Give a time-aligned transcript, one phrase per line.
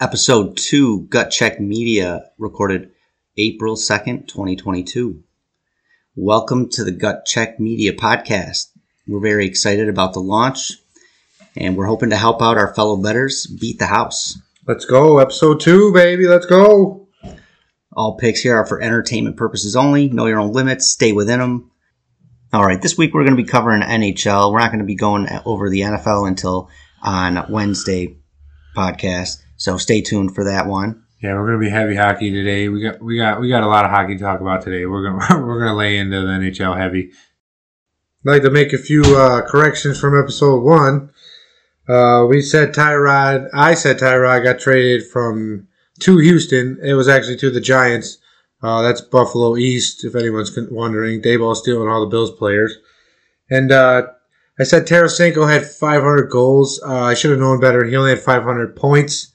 [0.00, 2.90] episode two, Gut Check Media, recorded
[3.36, 5.22] April 2nd, 2022.
[6.16, 8.70] Welcome to the Gut Check Media podcast.
[9.06, 10.72] We're very excited about the launch
[11.54, 14.38] and we're hoping to help out our fellow betters beat the house.
[14.66, 15.18] Let's go.
[15.18, 16.26] Episode two, baby.
[16.26, 17.08] Let's go.
[17.92, 20.08] All picks here are for entertainment purposes only.
[20.08, 21.70] Know your own limits, stay within them.
[22.54, 24.50] All right, this week we're going to be covering NHL.
[24.50, 26.70] We're not going to be going over the NFL until
[27.02, 28.16] on Wednesday
[28.74, 29.42] podcast.
[29.60, 31.04] So stay tuned for that one.
[31.22, 32.70] Yeah, we're gonna be heavy hockey today.
[32.70, 34.86] We got we got we got a lot of hockey to talk about today.
[34.86, 37.10] We're gonna we're gonna lay into the NHL heavy.
[38.24, 41.10] I'd like to make a few uh, corrections from episode one.
[41.86, 43.50] Uh, we said Tyrod.
[43.52, 45.68] I said Tyrod got traded from
[46.00, 46.78] to Houston.
[46.82, 48.16] It was actually to the Giants.
[48.62, 51.20] Uh, that's Buffalo East, if anyone's wondering.
[51.20, 52.78] Daboll stealing all the Bills players.
[53.50, 54.06] And uh,
[54.58, 56.80] I said Tarasenko had 500 goals.
[56.82, 57.84] Uh, I should have known better.
[57.84, 59.30] He only had 500 points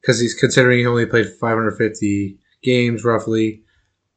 [0.00, 3.62] because he's considering he only played 550 games roughly.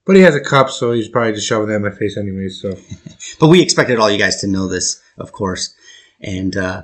[0.05, 2.49] But he has a cup, so he's probably just shoving that in my face anyway.
[2.49, 2.75] So,
[3.39, 5.75] but we expected all you guys to know this, of course.
[6.19, 6.83] And uh,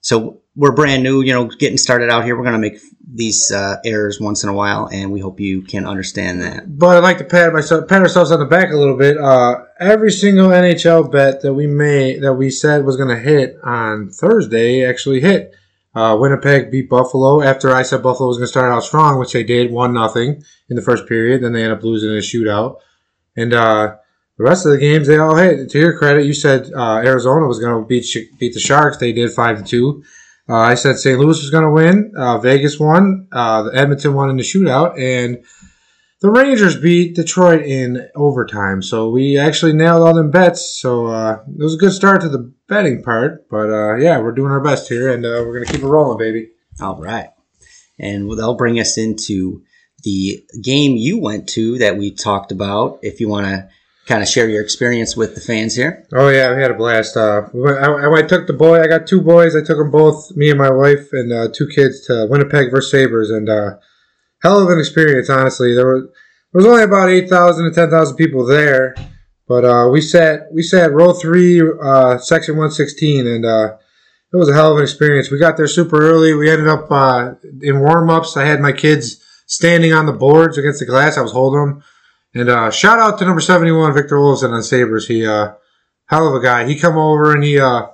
[0.00, 2.36] so we're brand new, you know, getting started out here.
[2.36, 5.62] We're going to make these uh, errors once in a while, and we hope you
[5.62, 6.78] can understand that.
[6.78, 9.18] But I'd like to pat myself, pat ourselves on the back a little bit.
[9.18, 13.56] Uh, every single NHL bet that we made, that we said was going to hit
[13.62, 15.54] on Thursday, actually hit.
[15.96, 19.32] Uh, Winnipeg beat Buffalo after I said Buffalo was going to start out strong, which
[19.32, 21.42] they did, one nothing in the first period.
[21.42, 22.80] Then they end up losing in a shootout,
[23.34, 23.96] and uh,
[24.36, 25.70] the rest of the games they all hit.
[25.70, 28.06] To your credit, you said uh, Arizona was going to beat
[28.38, 28.98] beat the Sharks.
[28.98, 30.04] They did five to two.
[30.46, 31.18] Uh, I said St.
[31.18, 32.12] Louis was going to win.
[32.14, 33.26] Uh, Vegas won.
[33.32, 35.42] Uh, Edmonton won in the shootout, and
[36.20, 38.82] the Rangers beat Detroit in overtime.
[38.82, 40.80] So we actually nailed all them bets.
[40.80, 43.48] So uh, it was a good start to the betting part.
[43.50, 46.18] But uh, yeah, we're doing our best here, and we're going to keep it rolling,
[46.18, 46.50] baby.
[46.80, 47.28] All right,
[47.98, 49.62] and that'll bring us into
[50.02, 52.98] the game you went to that we talked about.
[53.02, 53.68] If you want to
[54.06, 56.06] kind of share your experience with the fans here.
[56.14, 57.16] Oh yeah, we had a blast.
[57.16, 58.80] Uh, I, I, took the boy.
[58.80, 59.56] I got two boys.
[59.56, 62.90] I took them both, me and my wife, and uh, two kids to Winnipeg versus
[62.90, 63.70] Sabres, and uh,
[64.42, 65.30] hell of an experience.
[65.30, 66.04] Honestly, there was
[66.52, 68.94] there was only about eight thousand to ten thousand people there,
[69.48, 73.76] but uh, we sat we sat row three, uh, section one sixteen, and uh,
[74.32, 75.30] it was a hell of an experience.
[75.30, 76.34] We got there super early.
[76.34, 76.90] We ended up
[77.62, 78.36] in warm ups.
[78.36, 81.16] I had my kids standing on the boards against the glass.
[81.16, 81.84] I was holding them
[82.36, 85.06] and uh, shout out to number 71, Victor Olofsson on Sabres.
[85.06, 85.52] He, uh,
[86.04, 86.66] hell of a guy.
[86.66, 87.86] He come over and he, uh,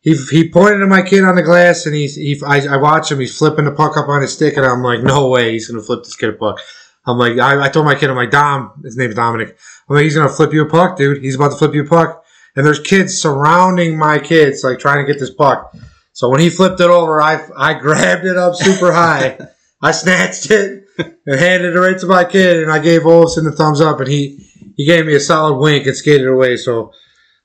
[0.00, 3.10] he, he pointed at my kid on the glass and he's, he, I, I watch
[3.10, 3.20] him.
[3.20, 5.80] He's flipping the puck up on his stick and I'm like, no way he's going
[5.80, 6.60] to flip this kid a puck.
[7.06, 9.56] I'm like, I, I told my kid, I'm like, Dom, his name's Dominic.
[9.88, 11.22] I'm like, he's going to flip you a puck, dude.
[11.22, 12.24] He's about to flip you a puck.
[12.56, 15.74] And there's kids surrounding my kids, like trying to get this puck.
[16.12, 19.38] So when he flipped it over, I, I grabbed it up super high.
[19.82, 23.52] I snatched it and handed it right to my kid, and I gave Olson the
[23.52, 24.46] thumbs up, and he
[24.76, 26.56] he gave me a solid wink and skated away.
[26.56, 26.92] So,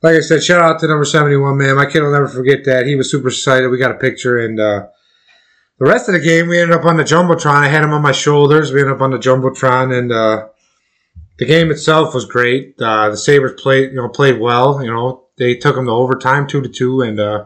[0.02, 1.76] like I said, shout out to number seventy one, man.
[1.76, 2.86] My kid will never forget that.
[2.86, 3.70] He was super excited.
[3.70, 4.88] We got a picture, and uh,
[5.80, 7.56] the rest of the game, we ended up on the jumbotron.
[7.56, 8.72] I had him on my shoulders.
[8.72, 10.48] We ended up on the jumbotron, and uh,
[11.38, 12.76] the game itself was great.
[12.80, 14.84] Uh, the Sabres played, you know, played well.
[14.84, 17.46] You know, they took them to overtime, two to two, and uh,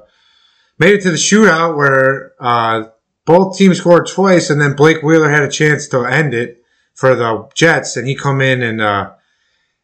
[0.78, 2.90] made it to the shootout where uh,
[3.26, 7.16] both teams scored twice, and then Blake Wheeler had a chance to end it for
[7.16, 9.12] the Jets, and he come in and, uh,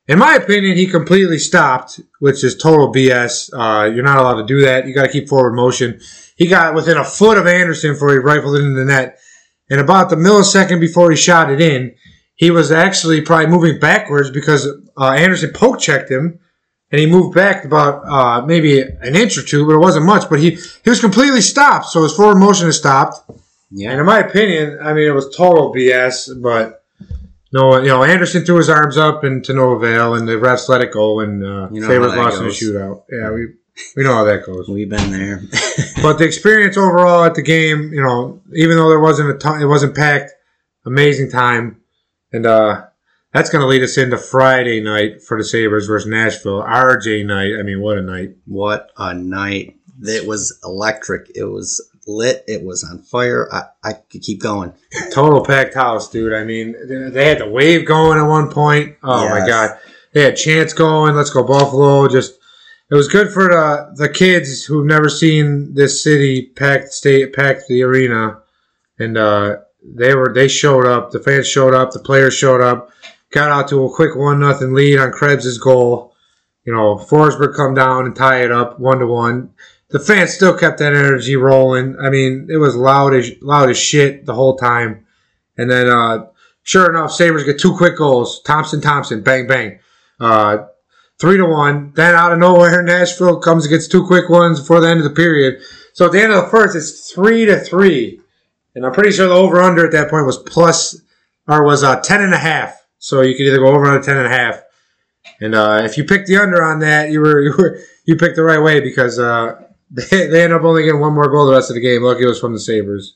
[0.08, 3.50] in my opinion, he completely stopped, which is total BS.
[3.54, 4.88] Uh, you're not allowed to do that.
[4.88, 6.00] You got to keep forward motion.
[6.36, 9.20] He got within a foot of Anderson before he rifled it into the net,
[9.70, 11.96] and about the millisecond before he shot it in,
[12.36, 14.68] he was actually probably moving backwards because
[14.98, 16.40] uh, Anderson poke checked him
[16.92, 20.30] and he moved back about uh, maybe an inch or two, but it wasn't much.
[20.30, 23.20] But he he was completely stopped, so his forward motion is stopped.
[23.72, 23.92] Yeah.
[23.92, 26.42] And in my opinion, I mean, it was total BS.
[26.42, 26.85] But
[27.56, 30.68] no, you know, Anderson threw his arms up and to no avail, and the refs
[30.68, 33.04] let it go, and uh, you know Sabres lost in a shootout.
[33.10, 33.48] Yeah, we
[33.96, 34.68] we know how that goes.
[34.68, 35.42] We've been there.
[36.02, 39.62] but the experience overall at the game, you know, even though there wasn't a ton,
[39.62, 40.34] it wasn't packed.
[40.86, 41.80] Amazing time,
[42.34, 42.88] and uh,
[43.32, 46.62] that's going to lead us into Friday night for the Sabres versus Nashville.
[46.62, 47.58] RJ night.
[47.58, 48.36] I mean, what a night.
[48.46, 49.78] What a night.
[50.02, 51.32] It was electric.
[51.34, 52.44] It was lit.
[52.48, 53.48] It was on fire.
[53.52, 54.74] I, I could keep going.
[55.12, 56.34] Total packed house, dude.
[56.34, 56.76] I mean,
[57.12, 58.98] they had the wave going at one point.
[59.04, 59.32] Oh, yes.
[59.32, 59.80] my God.
[60.14, 61.16] They had chants going.
[61.16, 62.08] Let's go, Buffalo.
[62.08, 62.40] Just.
[62.92, 67.64] It was good for the the kids who've never seen this city packed state packed
[67.68, 68.42] the arena,
[69.00, 71.10] and uh, they were they showed up.
[71.10, 71.92] The fans showed up.
[71.92, 72.92] The players showed up
[73.36, 76.16] got out to a quick one nothing lead on Krebs' goal.
[76.64, 79.54] You know, Forsberg come down and tie it up one to one.
[79.96, 81.98] The fans still kept that energy rolling.
[81.98, 85.06] I mean, it was loud as loud as shit the whole time.
[85.58, 86.26] And then, uh,
[86.64, 88.42] sure enough, Sabres get two quick goals.
[88.42, 89.80] Thompson, Thompson, bang, bang.
[90.20, 90.66] Uh,
[91.18, 91.94] three to one.
[91.96, 95.06] Then out of nowhere, Nashville comes and gets two quick ones before the end of
[95.06, 95.62] the period.
[95.94, 98.20] So at the end of the first, it's three to three.
[98.76, 101.00] And I'm pretty sure the over under at that point was plus,
[101.48, 102.86] or was uh, 10 and a half.
[103.00, 104.62] So you could either go over on 10 and a half.
[105.40, 108.36] And uh, if you picked the under on that, you were you were you picked
[108.36, 111.54] the right way because uh, they, they end up only getting one more goal the
[111.54, 112.02] rest of the game.
[112.04, 113.16] Lucky it was from the Sabres.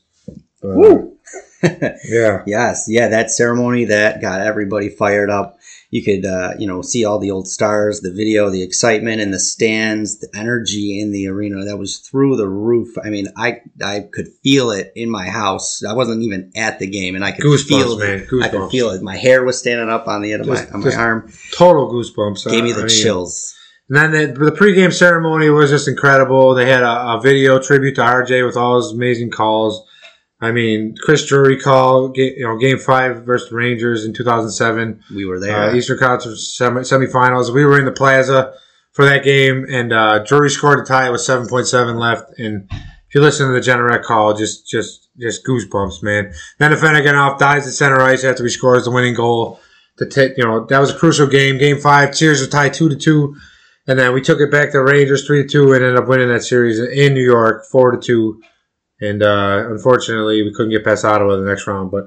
[0.62, 1.16] But, Woo.
[1.62, 2.42] yeah.
[2.46, 5.56] Yes, yeah, that ceremony that got everybody fired up.
[5.92, 9.32] You could, uh, you know, see all the old stars, the video, the excitement in
[9.32, 11.64] the stands, the energy in the arena.
[11.64, 12.96] That was through the roof.
[13.02, 15.82] I mean, I I could feel it in my house.
[15.84, 18.20] I wasn't even at the game, and I could Goosebumps, feel man.
[18.20, 18.28] it.
[18.42, 19.02] I could feel it.
[19.02, 21.32] My hair was standing up on the end of Just- my on my arm.
[21.52, 22.48] Total goosebumps.
[22.48, 23.56] Gave me Uh, the I mean, chills.
[23.90, 26.54] And then the, the pregame ceremony was just incredible.
[26.54, 29.84] They had a, a video tribute to RJ with all his amazing calls.
[30.40, 35.26] I mean, Chris Drury call, you know, Game Five versus the Rangers in 2007, We
[35.26, 35.54] were there.
[35.70, 37.52] uh, Eastern Conference semi- semifinals.
[37.52, 38.54] We were in the Plaza
[38.92, 42.38] for that game, and uh, Drury scored a tie with 7.7 left.
[42.38, 46.32] And if you listen to the Jeanneret call, just just just goosebumps, man.
[46.58, 49.60] Then Afinogenov dives at center ice after he scores the winning goal.
[49.98, 51.58] To take, you know, that was a crucial game.
[51.58, 53.36] Game five, Cheers was tied two to two.
[53.90, 56.28] And then we took it back to Rangers three to two and ended up winning
[56.28, 58.40] that series in New York four to two.
[59.00, 61.90] And uh, unfortunately, we couldn't get past Ottawa in the next round.
[61.90, 62.06] But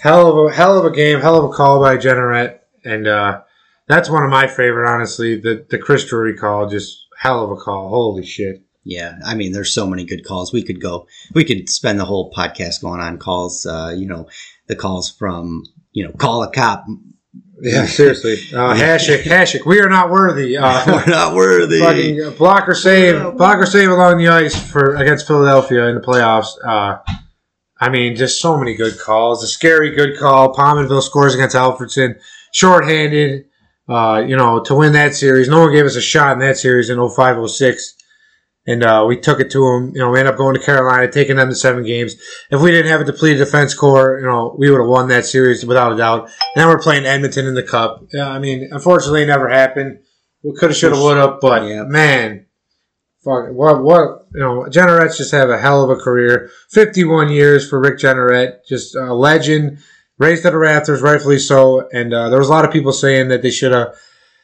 [0.00, 3.42] hell of a hell of a game, hell of a call by Jeanneret, and uh,
[3.88, 4.90] that's one of my favorite.
[4.90, 7.90] Honestly, the the Chris Drury call, just hell of a call.
[7.90, 8.62] Holy shit!
[8.84, 10.50] Yeah, I mean, there's so many good calls.
[10.50, 13.66] We could go, we could spend the whole podcast going on calls.
[13.66, 14.30] Uh, you know,
[14.66, 16.86] the calls from, you know, call a cop.
[17.60, 18.34] Yeah, seriously.
[18.52, 20.56] Uh, Hasek, Hasek, we are not worthy.
[20.56, 21.80] Uh, We're not worthy.
[21.80, 26.50] fucking blocker save, blocker save along the ice for against Philadelphia in the playoffs.
[26.64, 26.98] Uh,
[27.80, 29.42] I mean, just so many good calls.
[29.42, 30.54] A scary good call.
[30.54, 32.20] Pominville scores against Alfredsson,
[32.52, 33.46] shorthanded.
[33.88, 36.58] Uh, you know, to win that series, no one gave us a shot in that
[36.58, 37.94] series in 0506.
[38.68, 39.92] And uh, we took it to them.
[39.94, 42.16] You know, we ended up going to Carolina, taking them to seven games.
[42.50, 45.24] If we didn't have a depleted defense core, you know, we would have won that
[45.24, 46.28] series without a doubt.
[46.54, 48.06] Now we're playing Edmonton in the Cup.
[48.12, 50.00] Yeah, I mean, unfortunately, it never happened.
[50.44, 51.84] We could have, should have, would have, but Yeah.
[51.84, 52.44] man,
[53.24, 56.50] fuck, what, what, you know, Jeanneret's just have a hell of a career.
[56.70, 59.78] 51 years for Rick Jeanneret, just a legend,
[60.18, 61.88] raised to the Raptors, rightfully so.
[61.92, 63.94] And uh, there was a lot of people saying that they should have.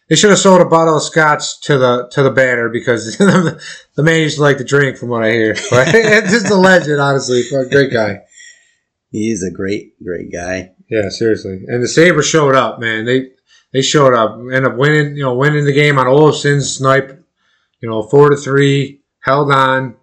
[0.08, 4.02] They should have sold a bottle of scotch to the to the banner because the
[4.02, 5.54] man used to like to drink, from what I hear.
[5.70, 7.42] But it's just a legend, honestly.
[7.70, 8.20] Great guy.
[9.10, 10.72] He's a great, great guy.
[10.90, 11.64] Yeah, seriously.
[11.66, 13.04] And the Sabres showed up, man.
[13.06, 13.30] They
[13.72, 14.38] they showed up.
[14.38, 17.24] Ended up winning, you know, winning the game on Olofsson's snipe,
[17.80, 19.96] you know, four to three, held on,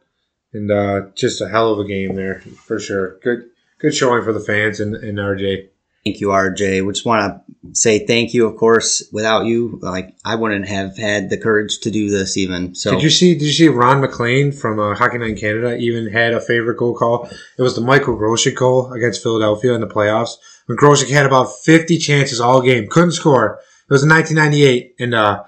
[0.53, 3.19] and uh, just a hell of a game there for sure.
[3.19, 3.49] Good
[3.79, 5.69] good showing for the fans and, and RJ.
[6.03, 6.85] Thank you, RJ.
[6.85, 8.47] We just want to say thank you.
[8.47, 12.73] Of course, without you, like I wouldn't have had the courage to do this even.
[12.73, 13.33] So Did you see?
[13.33, 16.77] Did you see Ron MacLean from uh, Hockey Night in Canada even had a favorite
[16.77, 17.29] goal call?
[17.57, 21.55] It was the Michael Grosek goal against Philadelphia in the playoffs when Grosek had about
[21.63, 23.59] fifty chances all game, couldn't score.
[23.87, 25.43] It was in 1998, and uh,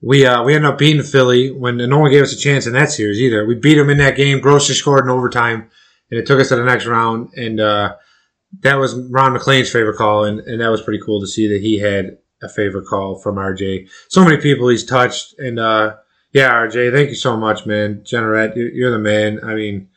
[0.00, 2.74] we uh, we ended up beating Philly when no one gave us a chance in
[2.74, 3.44] that series either.
[3.46, 4.40] We beat them in that game.
[4.40, 5.70] Grosek scored in overtime,
[6.10, 7.32] and it took us to the next round.
[7.34, 7.96] And uh,
[8.60, 11.60] that was Ron MacLean's favorite call, and, and that was pretty cool to see that
[11.60, 13.90] he had a favorite call from RJ.
[14.08, 15.96] So many people he's touched, and uh,
[16.32, 18.02] yeah, RJ, thank you so much, man.
[18.04, 19.40] Jeanneret, you're, the man.
[19.42, 19.88] I mean,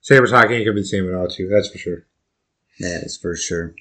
[0.00, 1.48] Sabres hockey ain't gonna be the same without you.
[1.48, 2.06] That's for sure.
[2.80, 3.74] that is for sure.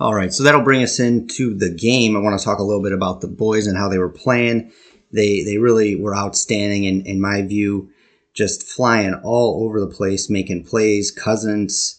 [0.00, 2.16] All right, so that'll bring us into the game.
[2.16, 4.72] I want to talk a little bit about the boys and how they were playing.
[5.12, 7.90] They they really were outstanding in, in my view,
[8.32, 11.10] just flying all over the place, making plays.
[11.10, 11.97] Cousins,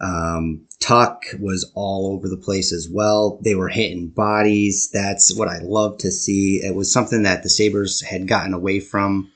[0.00, 3.38] um, Tuch was all over the place as well.
[3.42, 4.90] They were hitting bodies.
[4.92, 6.60] That's what I love to see.
[6.62, 9.30] It was something that the Sabres had gotten away from.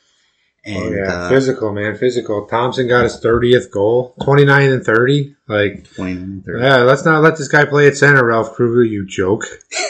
[0.66, 2.46] And oh yeah, uh, physical, man, physical.
[2.46, 5.36] Thompson got his thirtieth goal, twenty nine and thirty.
[5.46, 6.64] Like, 29, 30.
[6.64, 8.82] yeah, let's not let this guy play at center, Ralph Krueger.
[8.82, 9.44] You joke.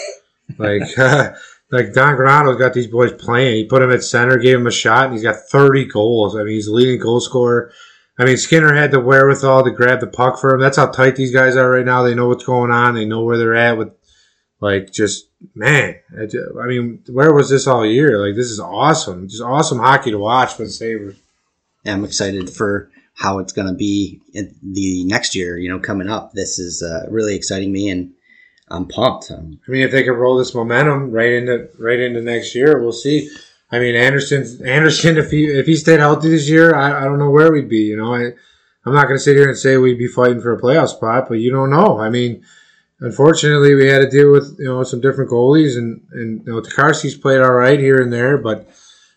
[0.59, 0.83] like,
[1.71, 3.55] like Don Granato's got these boys playing.
[3.55, 6.35] He put him at center, gave him a shot, and he's got thirty goals.
[6.35, 7.73] I mean, he's the leading goal scorer.
[8.19, 10.61] I mean, Skinner had the wherewithal to grab the puck for him.
[10.61, 12.03] That's how tight these guys are right now.
[12.03, 12.95] They know what's going on.
[12.95, 13.91] They know where they're at with,
[14.61, 15.97] like, just man.
[16.21, 18.25] I ju- I mean, where was this all year?
[18.25, 19.29] Like, this is awesome.
[19.29, 21.17] Just awesome hockey to watch for the Sabres.
[21.85, 26.09] I'm excited for how it's going to be in the next year, you know, coming
[26.09, 26.33] up.
[26.33, 28.13] This is uh, really exciting me and
[28.69, 29.31] I'm pumped.
[29.31, 32.81] Um, I mean, if they can roll this momentum right into right into next year,
[32.81, 33.31] we'll see.
[33.75, 37.19] I mean, Anderson, Anderson, if he if he stayed healthy this year, I, I don't
[37.19, 37.79] know where we'd be.
[37.79, 38.33] You know, I
[38.87, 41.27] I'm not going to sit here and say we'd be fighting for a playoff spot,
[41.29, 41.99] but you don't know.
[41.99, 42.45] I mean,
[43.01, 46.61] unfortunately, we had to deal with you know some different goalies, and and you know
[47.21, 48.69] played all right here and there, but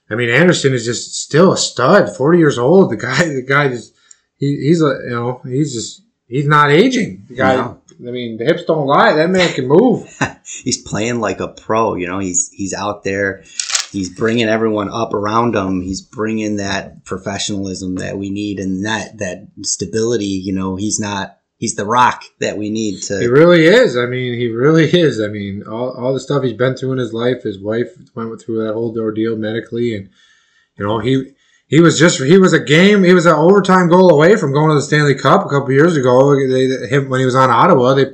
[0.09, 2.89] I mean Anderson is just still a stud, 40 years old.
[2.89, 3.93] The guy, the guy just
[4.37, 7.25] he, he's a you know he's just he's not aging.
[7.29, 7.81] The guy, No.
[7.99, 9.13] I mean, the hips don't lie.
[9.13, 10.15] That man can move.
[10.63, 11.95] he's playing like a pro.
[11.95, 13.43] You know, he's he's out there.
[13.91, 15.81] He's bringing everyone up around him.
[15.81, 20.25] He's bringing that professionalism that we need and that that stability.
[20.25, 21.37] You know, he's not.
[21.57, 23.19] He's the rock that we need to.
[23.19, 23.97] He really is.
[23.97, 25.19] I mean, he really is.
[25.19, 27.41] I mean, all, all the stuff he's been through in his life.
[27.41, 30.09] His wife went through that whole ordeal medically, and
[30.77, 31.33] you know he
[31.67, 33.03] he was just he was a game.
[33.03, 35.97] He was an overtime goal away from going to the Stanley Cup a couple years
[35.97, 36.35] ago.
[36.35, 38.05] They, him when he was on Ottawa, they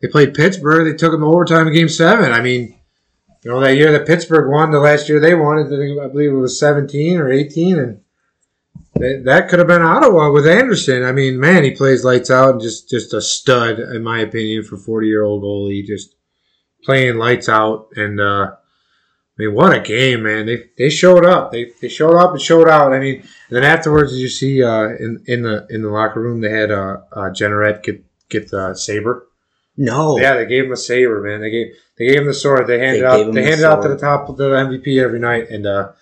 [0.00, 0.86] they played Pittsburgh.
[0.86, 2.32] They took him to overtime in Game Seven.
[2.32, 2.78] I mean,
[3.42, 6.34] you know that year that Pittsburgh won, the last year they won, I believe it
[6.34, 8.00] was seventeen or eighteen, and.
[8.94, 11.02] That that could have been Ottawa with Anderson.
[11.02, 14.64] I mean, man, he plays lights out and just just a stud, in my opinion,
[14.64, 15.82] for forty year old goalie.
[15.82, 16.14] Just
[16.84, 18.54] playing lights out, and uh, I
[19.38, 20.44] mean, what a game, man!
[20.44, 21.52] They they showed up.
[21.52, 22.92] They they showed up and showed out.
[22.92, 26.42] I mean, and then afterwards, you see uh, in in the in the locker room,
[26.42, 29.26] they had uh, uh, Jeanneret get get the saber.
[29.76, 31.40] No, Yeah, they gave him a saber, man.
[31.40, 32.66] They gave they gave him the sword.
[32.66, 35.18] They handed They out they the handed out to the top of the MVP every
[35.18, 35.92] night, and uh,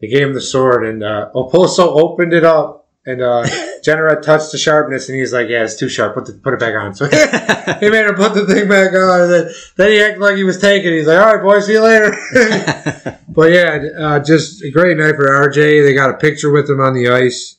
[0.00, 0.86] they gave him the sword.
[0.86, 3.44] And uh, Okposo opened it up, and uh,
[3.84, 6.14] Jeanneret touched the sharpness, and he's like, "Yeah, it's too sharp.
[6.14, 7.10] Put the, put it back on." So he
[7.90, 9.20] made him put the thing back on.
[9.22, 10.92] And then, then he acted like he was taking.
[10.92, 12.16] He's like, "All right, boys, see you later."
[13.28, 15.84] but yeah, uh, just a great night for RJ.
[15.84, 17.56] They got a picture with him on the ice.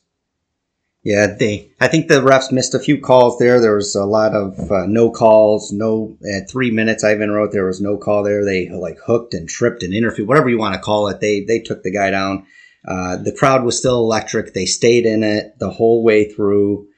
[1.04, 1.70] Yeah, they.
[1.80, 3.60] I think the refs missed a few calls there.
[3.60, 5.72] There was a lot of uh, no calls.
[5.72, 8.44] No, at three minutes, I even wrote there was no call there.
[8.44, 11.20] They like hooked and tripped and interfered, whatever you want to call it.
[11.20, 12.46] They they took the guy down.
[12.86, 14.54] Uh, the crowd was still electric.
[14.54, 16.88] They stayed in it the whole way through.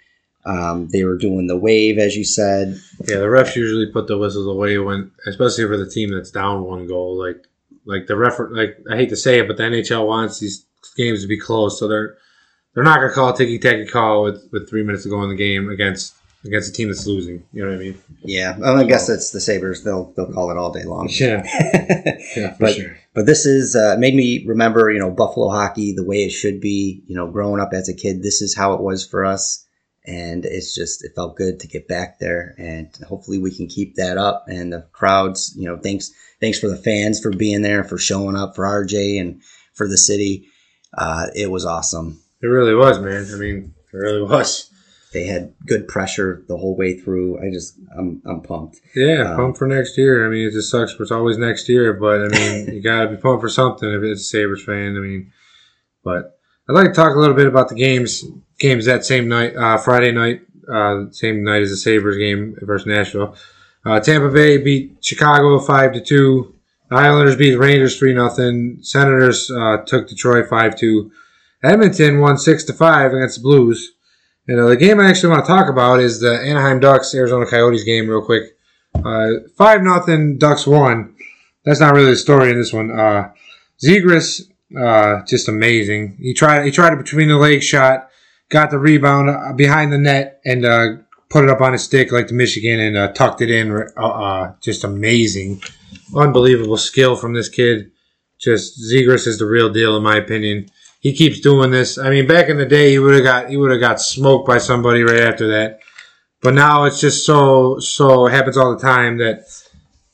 [0.47, 2.79] Um, they were doing the wave, as you said.
[3.07, 6.65] Yeah, the refs usually put the whistles away when, especially for the team that's down
[6.65, 7.19] one goal.
[7.19, 7.45] Like,
[7.85, 10.65] like the ref, like I hate to say it, but the NHL wants these
[10.97, 12.17] games to be close, so they're
[12.75, 15.29] they're not gonna call a ticky tacky call with with three minutes to go in
[15.29, 17.43] the game against against a team that's losing.
[17.53, 17.99] You know what I mean?
[18.25, 19.83] Yeah, well, I guess it's the Sabers.
[19.83, 21.09] They'll they'll call it all day long.
[21.11, 21.43] Yeah,
[22.37, 22.97] yeah, for But- sure.
[23.13, 26.61] But this is uh, made me remember, you know, Buffalo hockey the way it should
[26.61, 27.03] be.
[27.09, 29.67] You know, growing up as a kid, this is how it was for us,
[30.07, 33.97] and it's just it felt good to get back there, and hopefully we can keep
[33.97, 34.45] that up.
[34.47, 38.37] And the crowds, you know, thanks thanks for the fans for being there, for showing
[38.37, 39.43] up for RJ and
[39.75, 40.47] for the city.
[40.97, 42.20] Uh, it was awesome.
[42.43, 43.27] It really was, man.
[43.33, 44.71] I mean, it really was.
[45.13, 47.41] They had good pressure the whole way through.
[47.45, 48.81] I just I'm I'm pumped.
[48.95, 50.25] Yeah, Um, pumped for next year.
[50.25, 50.95] I mean, it just sucks.
[50.99, 54.21] It's always next year, but I mean, you gotta be pumped for something if it's
[54.21, 54.97] a Sabres fan.
[54.97, 55.33] I mean,
[56.05, 58.25] but I'd like to talk a little bit about the games.
[58.61, 60.43] Games that same night, uh, Friday night,
[60.73, 63.35] uh, same night as the Sabres game versus Nashville.
[63.85, 66.55] Uh, Tampa Bay beat Chicago five to two.
[66.93, 68.79] Islanders beat Rangers three nothing.
[68.83, 71.11] Senators uh, took Detroit five two.
[71.63, 73.93] Edmonton won six to five against the Blues.
[74.49, 77.47] And uh, the game I actually want to talk about is the Anaheim Ducks Arizona
[77.47, 78.57] Coyotes game, real quick.
[78.95, 81.15] Uh, Five nothing Ducks won.
[81.65, 82.91] That's not really the story in this one.
[82.91, 83.33] Uh,
[83.83, 84.43] Zegras,
[84.79, 86.17] uh, just amazing.
[86.21, 88.11] He tried he tried a between the leg shot,
[88.49, 90.87] got the rebound uh, behind the net, and uh,
[91.29, 93.71] put it up on his stick like the Michigan and uh, tucked it in.
[93.97, 95.63] Uh, uh, just amazing,
[96.17, 97.91] unbelievable skill from this kid.
[98.39, 100.71] Just Zegras is the real deal in my opinion.
[101.01, 101.99] He keeps doing this.
[101.99, 104.47] I mean, back in the day, he would have got he would have got smoked
[104.47, 105.81] by somebody right after that.
[106.43, 109.45] But now it's just so so it happens all the time that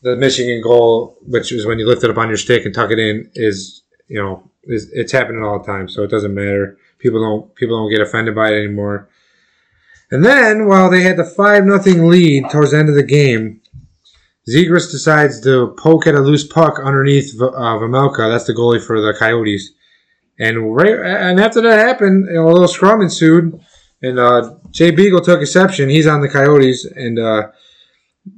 [0.03, 2.91] the Michigan goal, which is when you lift it up on your stick and tuck
[2.93, 5.89] it in, is you know is it's happening all the time.
[5.89, 6.79] So it doesn't matter.
[6.99, 9.09] People don't people don't get offended by it anymore.
[10.13, 13.61] And then while they had the five nothing lead towards the end of the game,
[14.49, 18.31] Zegras decides to poke at a loose puck underneath V- uh, Vejmelka.
[18.31, 19.73] That's the goalie for the Coyotes.
[20.39, 23.59] And right, and after that happened, you know, a little scrum ensued,
[24.03, 25.89] and uh, Jay Beagle took exception.
[25.89, 27.49] He's on the Coyotes, and uh,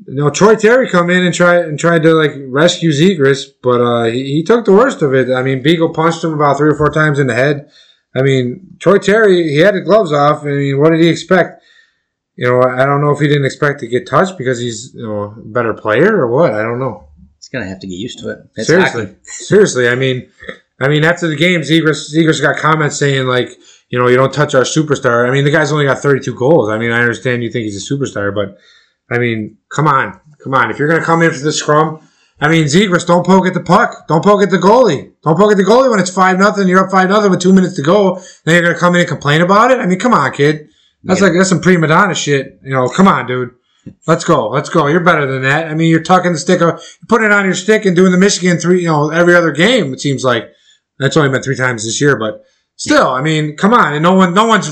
[0.07, 3.81] you know Troy Terry come in and try and tried to like rescue Zegras, but
[3.81, 5.31] uh, he, he took the worst of it.
[5.33, 7.69] I mean, Beagle punched him about three or four times in the head.
[8.15, 10.43] I mean, Troy Terry, he had the gloves off.
[10.43, 11.63] I mean, what did he expect?
[12.37, 15.03] You know, I don't know if he didn't expect to get touched because he's you
[15.03, 16.55] know a better player or what.
[16.55, 17.09] I don't know.
[17.37, 18.39] He's gonna have to get used to it.
[18.55, 19.17] It's Seriously, hockey.
[19.23, 19.89] seriously.
[19.89, 20.31] I mean,
[20.81, 23.51] I mean, after the game, Zegras got comments saying like,
[23.89, 25.29] you know, you don't touch our superstar.
[25.29, 26.69] I mean, the guy's only got 32 goals.
[26.69, 28.59] I mean, I understand you think he's a superstar, but
[29.11, 30.71] I mean, come on, come on.
[30.71, 32.07] If you're gonna come in for the scrum,
[32.41, 34.07] I mean, Zegras, don't poke at the puck.
[34.07, 35.13] Don't poke at the goalie.
[35.25, 36.69] Don't poke at the goalie when it's five nothing.
[36.69, 38.23] You're up five nothing with two minutes to go.
[38.45, 39.79] Then you're gonna come in and complain about it.
[39.79, 40.69] I mean, come on, kid.
[41.03, 42.61] That's like that's some prima donna shit.
[42.63, 43.51] You know, come on, dude.
[44.07, 44.49] Let's go.
[44.49, 44.87] Let's go.
[44.87, 45.69] You're better than that.
[45.69, 48.19] I mean, you're tucking the stick, you're putting it on your stick and doing the
[48.19, 49.95] Michigan three, you know, every other game.
[49.95, 50.53] It seems like
[50.99, 52.45] that's only been three times this year, but
[52.77, 53.95] still, I mean, come on.
[53.95, 54.69] And no one, no one's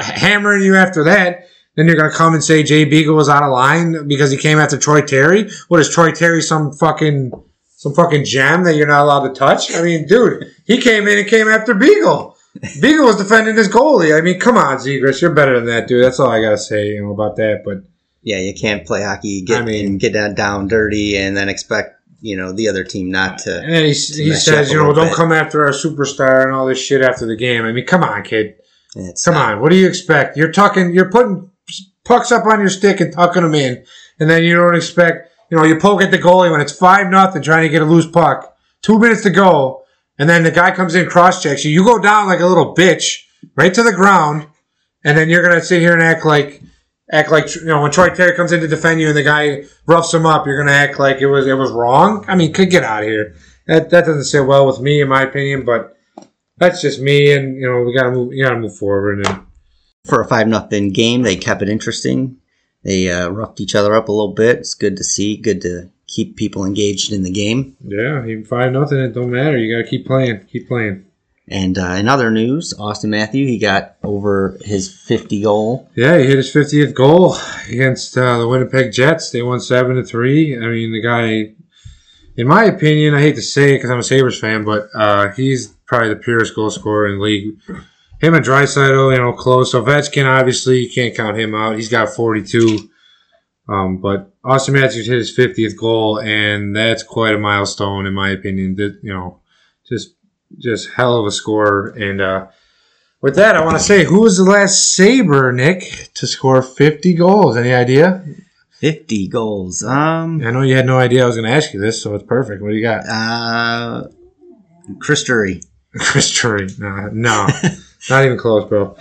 [0.00, 1.46] hammering you after that.
[1.76, 4.58] Then you're gonna come and say Jay Beagle was out of line because he came
[4.58, 5.50] after Troy Terry.
[5.68, 6.42] What is Troy Terry?
[6.42, 7.32] Some fucking,
[7.76, 9.74] some fucking gem that you're not allowed to touch?
[9.74, 12.36] I mean, dude, he came in and came after Beagle.
[12.82, 14.16] Beagle was defending his goalie.
[14.16, 16.04] I mean, come on, Zegras, you're better than that, dude.
[16.04, 17.62] That's all I gotta say, you know, about that.
[17.64, 17.78] But
[18.22, 21.48] Yeah, you can't play hockey, get I mean- and get down, down dirty, and then
[21.48, 23.58] expect you know the other team not to.
[23.62, 25.14] and then he, he mess says, you know, don't bit.
[25.16, 27.64] come after our superstar and all this shit after the game.
[27.64, 28.54] I mean, come on, kid.
[28.94, 29.60] It's Come not- on.
[29.60, 30.36] What do you expect?
[30.36, 31.50] You're tucking, you're putting
[32.04, 33.84] pucks up on your stick and tucking them in,
[34.20, 37.08] and then you don't expect, you know, you poke at the goalie when it's five
[37.10, 39.82] nothing, trying to get a loose puck, two minutes to go,
[40.18, 41.70] and then the guy comes in, cross checks you.
[41.72, 43.22] You go down like a little bitch,
[43.56, 44.46] right to the ground,
[45.04, 46.62] and then you're gonna sit here and act like,
[47.12, 49.64] act like you know when Troy Terry comes in to defend you and the guy
[49.86, 52.24] roughs him up, you're gonna act like it was it was wrong.
[52.26, 53.36] I mean, could get out of here.
[53.66, 55.96] That that doesn't sit well with me, in my opinion, but.
[56.58, 58.32] That's just me, and you know we gotta move.
[58.32, 59.42] You gotta move forward, and
[60.04, 61.22] for a five nothing game.
[61.22, 62.36] They kept it interesting.
[62.84, 64.58] They uh, roughed each other up a little bit.
[64.58, 65.36] It's good to see.
[65.36, 67.76] Good to keep people engaged in the game.
[67.80, 69.56] Yeah, even five nothing, it don't matter.
[69.56, 71.06] You gotta keep playing, keep playing.
[71.52, 75.90] And uh, in other news, Austin Matthew he got over his 50 goal.
[75.94, 77.36] Yeah, he hit his fiftieth goal
[77.68, 79.30] against uh, the Winnipeg Jets.
[79.30, 80.56] They won seven to three.
[80.56, 81.54] I mean, the guy,
[82.38, 85.32] in my opinion, I hate to say it because I'm a Sabres fan, but uh,
[85.32, 87.54] he's probably the purest goal scorer in the league.
[88.22, 89.74] Him and Draisaitl, you know, close.
[89.74, 91.76] Ovechkin, obviously, you can't count him out.
[91.76, 92.88] He's got 42.
[93.68, 98.30] Um, but Austin Matthews hit his 50th goal, and that's quite a milestone, in my
[98.30, 98.76] opinion.
[98.76, 99.40] That you know,
[99.86, 100.14] just
[100.58, 101.88] just hell of a score.
[101.88, 102.46] And uh,
[103.20, 107.14] with that, I want to say, who was the last Saber, Nick, to score 50
[107.14, 107.56] goals?
[107.56, 108.24] Any idea?
[108.80, 109.82] 50 goals.
[109.84, 112.14] Um, I know you had no idea I was going to ask you this, so
[112.14, 112.62] it's perfect.
[112.62, 113.06] What do you got?
[113.08, 114.08] uh,
[114.98, 115.60] Chris Drury.
[115.98, 116.68] Chris Drury.
[116.78, 117.46] No, no
[118.10, 118.96] not even close, bro.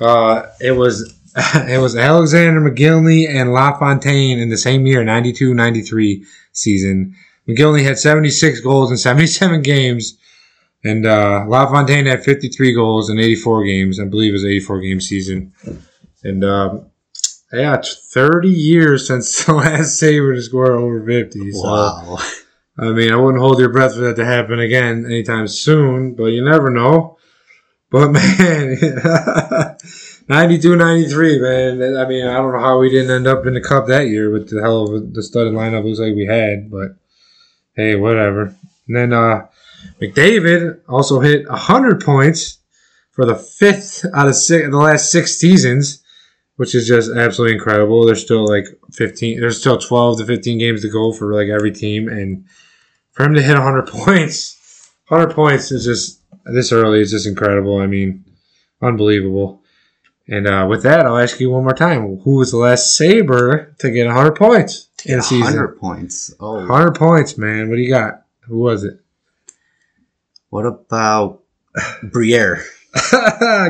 [0.00, 7.16] Uh, it was it was Alexander Mogilny and LaFontaine in the same year, 92-93 season.
[7.48, 10.18] Mogilny had 76 goals in 77 games,
[10.84, 14.00] and uh, LaFontaine had 53 goals in 84 games.
[14.00, 15.52] I believe it was 84 game season.
[16.24, 16.90] And um,
[17.52, 21.52] yeah, it's 30 years since the last Saber to score over 50.
[21.52, 21.62] So.
[21.62, 22.18] Wow.
[22.78, 26.26] I mean, I wouldn't hold your breath for that to happen again anytime soon, but
[26.26, 27.18] you never know.
[27.90, 28.78] But man,
[30.28, 31.96] 92 93, man.
[31.96, 34.32] I mean, I don't know how we didn't end up in the cup that year
[34.32, 36.96] with the hell of a, the studded lineup looks like we had, but
[37.76, 38.56] hey, whatever.
[38.88, 39.46] And then uh,
[40.00, 42.58] McDavid also hit 100 points
[43.12, 46.02] for the fifth out of six, the last six seasons,
[46.56, 48.04] which is just absolutely incredible.
[48.04, 51.72] There's still like 15, there's still 12 to 15 games to go for like every
[51.72, 52.46] team, and
[53.12, 57.78] for him to hit 100 points, 100 points is just this early is just incredible.
[57.78, 58.24] I mean,
[58.80, 59.62] unbelievable.
[60.28, 63.74] And uh, with that, I'll ask you one more time: Who was the last Saber
[63.78, 65.54] to get 100 points in a season?
[65.54, 66.32] 100 points.
[66.40, 66.58] Oh.
[66.66, 67.68] 100 points, man.
[67.68, 68.24] What do you got?
[68.46, 69.01] Who was it?
[70.52, 71.40] What about
[72.02, 72.62] Briere?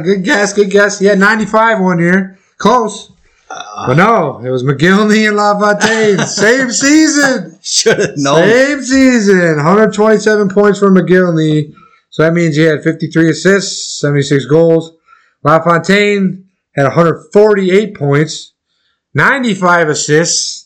[0.02, 1.00] good guess, good guess.
[1.00, 2.40] Yeah, 95 one year.
[2.58, 3.12] Close.
[3.48, 6.18] Uh, but no, it was Mogilny and LaFontaine.
[6.26, 7.56] Same season.
[7.62, 8.48] Should have known.
[8.48, 9.54] Same season.
[9.58, 11.72] 127 points for Mogilny.
[12.10, 14.90] So that means he had 53 assists, 76 goals.
[15.44, 18.54] LaFontaine had 148 points,
[19.14, 20.61] 95 assists.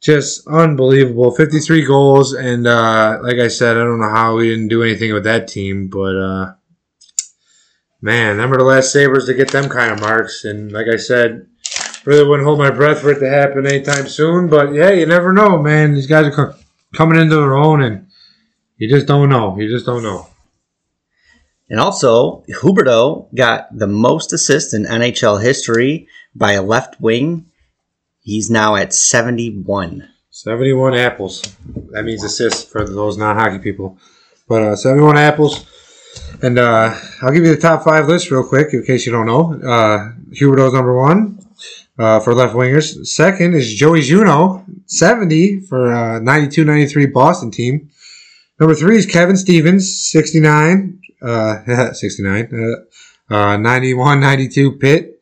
[0.00, 1.32] Just unbelievable.
[1.32, 2.32] 53 goals.
[2.32, 5.48] And uh, like I said, I don't know how we didn't do anything with that
[5.48, 6.54] team, but uh,
[8.00, 10.44] man, them are the last Sabres to get them kind of marks.
[10.44, 11.46] And like I said,
[12.04, 14.48] really wouldn't hold my breath for it to happen anytime soon.
[14.48, 15.94] But yeah, you never know, man.
[15.94, 16.58] These guys are co-
[16.94, 18.06] coming into their own, and
[18.76, 19.58] you just don't know.
[19.58, 20.28] You just don't know.
[21.68, 27.47] And also, Huberdeau got the most assists in NHL history by a left wing.
[28.28, 30.06] He's now at 71.
[30.28, 31.40] 71 apples.
[31.92, 33.96] That means assists for those non hockey people.
[34.46, 35.64] But uh, 71 apples.
[36.42, 39.24] And uh, I'll give you the top five list real quick in case you don't
[39.24, 39.54] know.
[39.54, 41.38] Uh, Huberdeau's number one
[41.98, 43.06] uh, for left wingers.
[43.06, 47.88] Second is Joey Juneau, 70 for uh, 92 93 Boston team.
[48.60, 51.00] Number three is Kevin Stevens, 69.
[51.22, 52.84] Uh, 69.
[53.30, 55.17] Uh, uh, 91 92 Pitt.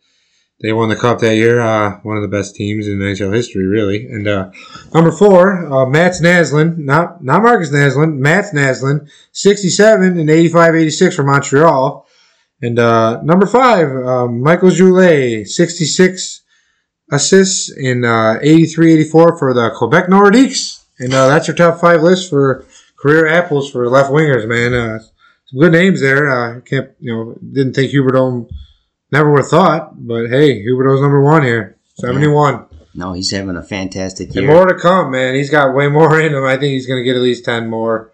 [0.62, 1.61] They won the cup that year.
[1.61, 4.07] Uh, one of the best teams in NHL history, really.
[4.07, 4.51] And uh,
[4.95, 11.25] number four, uh, Naslund, not not Markus Naslund, Mats Naslund, 67 and 85 86 for
[11.25, 12.07] Montreal.
[12.62, 16.42] And uh, number five, um, Michael Goulet, 66
[17.12, 20.85] assists in uh, 83 84 for the Quebec Nordiques.
[20.99, 22.64] And uh, that's your top five list for
[22.99, 25.01] career apples for left wingers, man.
[25.45, 26.31] Some good names there.
[26.31, 28.49] I can't, you know, didn't think Huberdeau
[29.11, 32.55] never would have thought, but hey, Huberdeau's number one here, 71.
[32.55, 32.79] Yeah.
[32.95, 34.45] No, he's having a fantastic year.
[34.45, 35.35] And more to come, man.
[35.35, 36.45] He's got way more in him.
[36.45, 38.11] I think he's going to get at least 10 more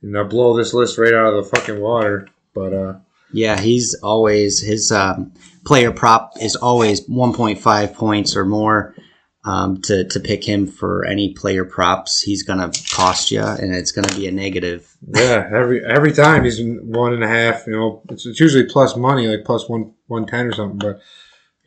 [0.00, 2.28] and uh, blow this list right out of the fucking water.
[2.54, 2.94] But, uh,
[3.32, 5.32] yeah, he's always his um,
[5.64, 8.94] player prop is always 1.5 points or more.
[9.44, 13.90] Um, to to pick him for any player props, he's gonna cost you, and it's
[13.90, 14.96] gonna be a negative.
[15.04, 17.66] Yeah, every every time he's one and a half.
[17.66, 20.78] You know, it's, it's usually plus money, like plus one one ten or something.
[20.78, 21.00] But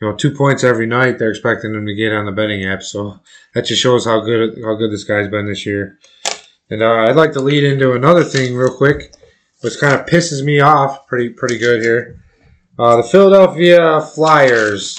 [0.00, 2.82] you know, two points every night, they're expecting him to get on the betting app.
[2.82, 3.20] So
[3.54, 5.98] that just shows how good how good this guy's been this year.
[6.70, 9.12] And uh, I'd like to lead into another thing real quick
[9.60, 12.22] which kind of pisses me off pretty pretty good here.
[12.78, 14.96] Uh, the Philadelphia Flyers.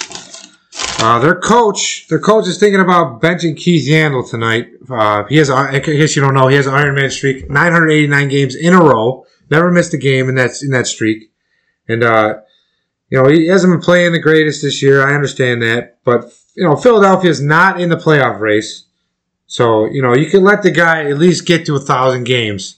[0.99, 4.69] Uh, their coach, their coach is thinking about benching Keith Yandle tonight.
[4.89, 8.27] Uh, he has, I guess you don't know, he has an Iron Man streak, 989
[8.29, 11.31] games in a row, never missed a game in that in that streak,
[11.87, 12.39] and uh,
[13.09, 15.07] you know he hasn't been playing the greatest this year.
[15.07, 18.85] I understand that, but you know Philadelphia is not in the playoff race,
[19.45, 22.77] so you know you can let the guy at least get to a thousand games.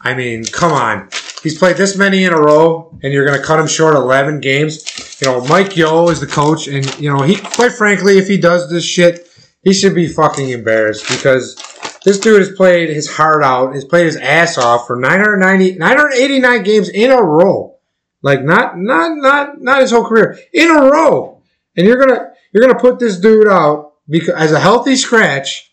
[0.00, 1.08] I mean, come on.
[1.42, 4.40] He's played this many in a row, and you're going to cut him short 11
[4.40, 5.20] games.
[5.20, 8.38] You know, Mike Yeo is the coach, and, you know, he, quite frankly, if he
[8.38, 9.28] does this shit,
[9.62, 11.56] he should be fucking embarrassed because
[12.04, 16.62] this dude has played his heart out, has played his ass off for 990, 989
[16.64, 17.76] games in a row.
[18.22, 20.38] Like, not, not, not, not his whole career.
[20.52, 21.40] In a row.
[21.76, 25.72] And you're to, you're to put this dude out because, as a healthy scratch.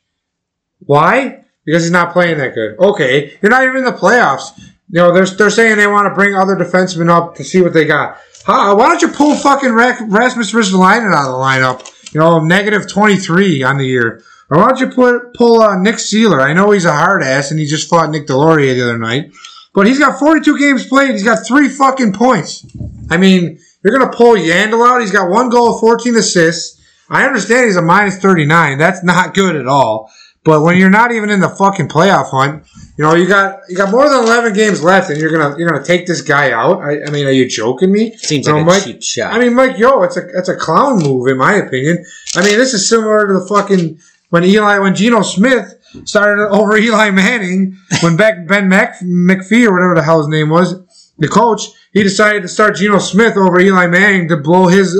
[0.79, 1.45] Why?
[1.65, 2.79] because he's not playing that good.
[2.79, 4.59] Okay, you're not even in the playoffs.
[4.89, 7.73] You know, they're, they're saying they want to bring other defensemen up to see what
[7.73, 8.17] they got.
[8.45, 12.13] Why don't you pull fucking Rasmus Ristolainen out of the lineup?
[12.13, 14.23] You know, negative 23 on the year.
[14.49, 16.39] Or why don't you put, pull uh, Nick Seeler?
[16.39, 19.31] I know he's a hard ass and he just fought Nick Deslauriers the other night.
[19.73, 21.11] But he's got 42 games played.
[21.11, 22.65] He's got three fucking points.
[23.09, 25.01] I mean, you're going to pull Yandle out.
[25.01, 26.81] He's got one goal, 14 assists.
[27.09, 28.77] I understand he's a minus 39.
[28.77, 30.11] That's not good at all.
[30.45, 32.65] But when you're not even in the fucking playoff hunt,
[32.97, 35.67] you know you got you got more than eleven games left, and you're gonna you're
[35.67, 36.81] gonna take this guy out.
[36.81, 38.15] I, I mean, are you joking me?
[38.17, 39.33] Seems you like know, a Mike, cheap shot.
[39.33, 42.05] I mean, Mike, yo, it's a it's a clown move in my opinion.
[42.35, 46.77] I mean, this is similar to the fucking when Eli when Geno Smith started over
[46.87, 50.75] Eli Manning when Beck, Ben Mc, McPhee or whatever the hell his name was,
[51.17, 54.95] the coach, he decided to start Geno Smith over Eli Manning to blow his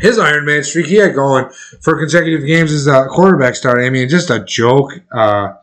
[0.00, 3.86] his Iron Man streak he had going for consecutive games as a quarterback starting.
[3.86, 4.92] I mean, just a joke.
[5.12, 5.54] Uh,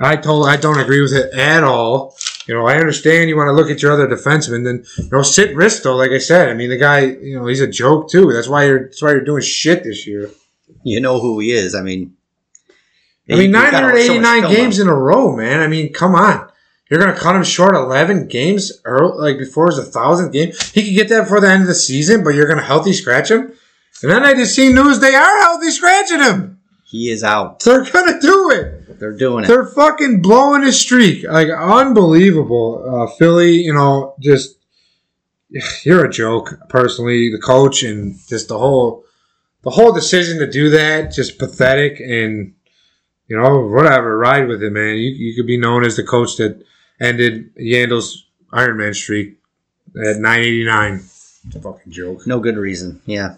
[0.00, 2.16] I told I don't agree with it at all.
[2.46, 4.64] You know, I understand you want to look at your other defensemen.
[4.64, 6.48] Then you know, sit Risto, like I said.
[6.48, 8.32] I mean, the guy, you know, he's a joke too.
[8.32, 10.30] That's why you're that's why you're doing shit this year.
[10.82, 11.74] You know who he is.
[11.74, 12.16] I mean,
[13.30, 15.60] I mean, 989 games in a row, man.
[15.60, 16.49] I mean, come on.
[16.90, 20.52] You're gonna cut him short 11 games, early, like before his a thousandth game.
[20.74, 23.30] He could get that before the end of the season, but you're gonna healthy scratch
[23.30, 23.52] him.
[24.02, 26.58] And then I just see news they are healthy scratching him.
[26.84, 27.60] He is out.
[27.60, 28.98] They're gonna do it.
[28.98, 29.46] They're doing it.
[29.46, 31.24] They're fucking blowing his streak.
[31.24, 32.84] Like unbelievable.
[32.84, 34.58] Uh, Philly, you know, just
[35.84, 36.58] you're a joke.
[36.68, 39.04] Personally, the coach and just the whole
[39.62, 42.00] the whole decision to do that, just pathetic.
[42.00, 42.54] And
[43.28, 44.96] you know, whatever, ride with it, man.
[44.96, 46.64] You you could be known as the coach that
[47.00, 49.38] ended Yandle's Ironman streak
[49.96, 50.94] at 989.
[50.94, 52.26] It's a fucking joke.
[52.26, 53.00] No good reason.
[53.06, 53.36] Yeah.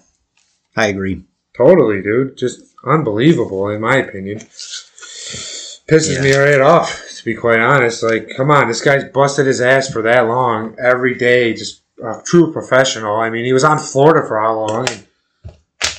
[0.77, 1.23] I agree.
[1.57, 2.37] Totally, dude.
[2.37, 4.39] Just unbelievable, in my opinion.
[4.39, 6.23] Pisses Yeah.
[6.23, 8.03] me right off, to be quite honest.
[8.03, 12.21] Like, come on, this guy's busted his ass for that long, every day, just a
[12.25, 13.17] true professional.
[13.17, 14.87] I mean, he was on Florida for how long?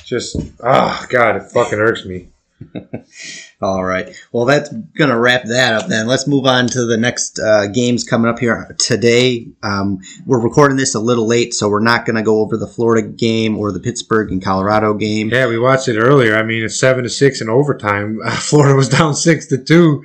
[0.04, 2.28] Just, oh, God, it fucking irks me.
[3.62, 4.14] All right.
[4.32, 6.06] Well, that's going to wrap that up then.
[6.06, 9.48] Let's move on to the next uh, games coming up here today.
[9.62, 12.66] Um, we're recording this a little late, so we're not going to go over the
[12.66, 15.30] Florida game or the Pittsburgh and Colorado game.
[15.30, 16.36] Yeah, we watched it earlier.
[16.36, 18.20] I mean, it's 7 to 6 in overtime.
[18.32, 20.04] Florida was down 6 to 2.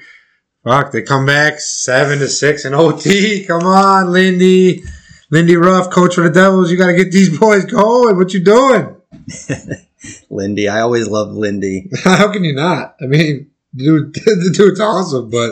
[0.63, 3.45] Fuck, they come back 7 to 6 in OT.
[3.45, 4.83] Come on, Lindy.
[5.31, 6.71] Lindy Ruff, coach for the Devils.
[6.71, 8.17] You got to get these boys going.
[8.17, 8.95] What you doing?
[10.29, 10.67] Lindy.
[10.69, 11.89] I always love Lindy.
[12.03, 12.95] How can you not?
[13.01, 15.51] I mean, dude, the dude's awesome, but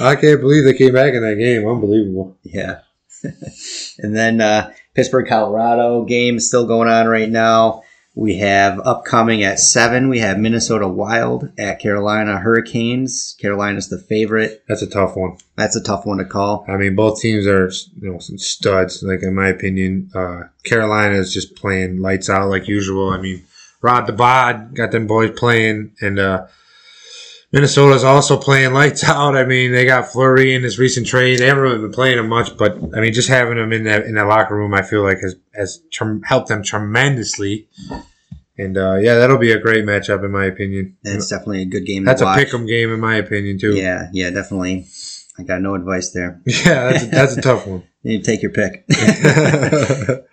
[0.00, 1.68] I can't believe they came back in that game.
[1.68, 2.36] Unbelievable.
[2.42, 2.80] Yeah.
[3.98, 7.82] and then uh, Pittsburgh, Colorado game is still going on right now.
[8.16, 10.08] We have upcoming at seven.
[10.08, 13.36] We have Minnesota Wild at Carolina Hurricanes.
[13.40, 14.64] Carolina's the favorite.
[14.66, 15.38] That's a tough one.
[15.56, 16.64] That's a tough one to call.
[16.68, 19.02] I mean, both teams are you know some studs.
[19.04, 23.10] Like in my opinion, uh, Carolina is just playing lights out like usual.
[23.10, 23.46] I mean,
[23.82, 26.46] Rod the Bod got them boys playing, and uh,
[27.52, 29.36] Minnesota's also playing lights out.
[29.36, 31.38] I mean, they got Fleury in this recent trade.
[31.38, 34.04] They haven't really been playing him much, but I mean, just having them in that
[34.04, 37.68] in that locker room, I feel like has has trem- helped them tremendously.
[38.58, 40.96] And uh, yeah, that'll be a great matchup in my opinion.
[41.02, 42.04] That's definitely a good game.
[42.04, 43.74] That's a pick'em game in my opinion too.
[43.74, 44.86] Yeah, yeah, definitely.
[45.40, 46.40] I got no advice there.
[46.46, 47.84] yeah, that's a, that's a tough one.
[48.02, 48.84] You take your pick.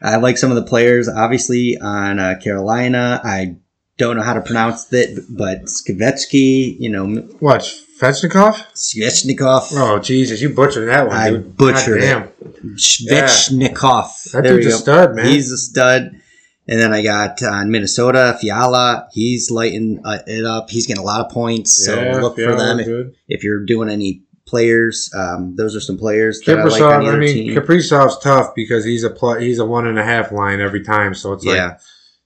[0.02, 3.20] I like some of the players, obviously on uh, Carolina.
[3.24, 3.58] I
[3.98, 7.08] don't know how to pronounce it, but Skvetsky, you know,
[7.40, 7.62] what
[8.00, 8.54] Fetchnikov?
[8.74, 11.18] Svechnikov, Oh Jesus, you butchered that one.
[11.18, 11.58] I dude.
[11.58, 12.32] butchered God
[12.76, 14.32] Svechnikov.
[14.32, 15.26] That There dude's a stud, man.
[15.26, 16.22] He's a stud.
[16.70, 19.08] And then I got uh, Minnesota, Fiala.
[19.14, 20.70] He's lighting uh, it up.
[20.70, 21.86] He's getting a lot of points.
[21.86, 25.12] So Yeah, look for them if, if you're doing any players.
[25.14, 27.56] Um, those are some players that I like I mean, team.
[27.56, 31.14] Kaprizov's tough because he's a pl- he's a one and a half line every time.
[31.14, 31.78] So it's like, yeah,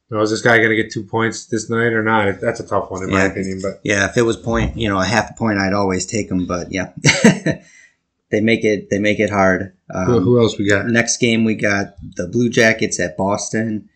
[0.10, 2.40] you know, is this guy going to get two points this night or not?
[2.40, 3.60] That's a tough one in my opinion.
[3.62, 4.10] But yeah.
[4.10, 6.46] If it was point, you know, a half a point, I'd always take them.
[6.46, 6.94] But yeah,
[8.32, 8.90] they make it.
[8.90, 9.76] They make it hard.
[9.94, 10.86] Um, who, who else we got?
[10.86, 13.90] Next game, we got the Blue Jackets at Boston.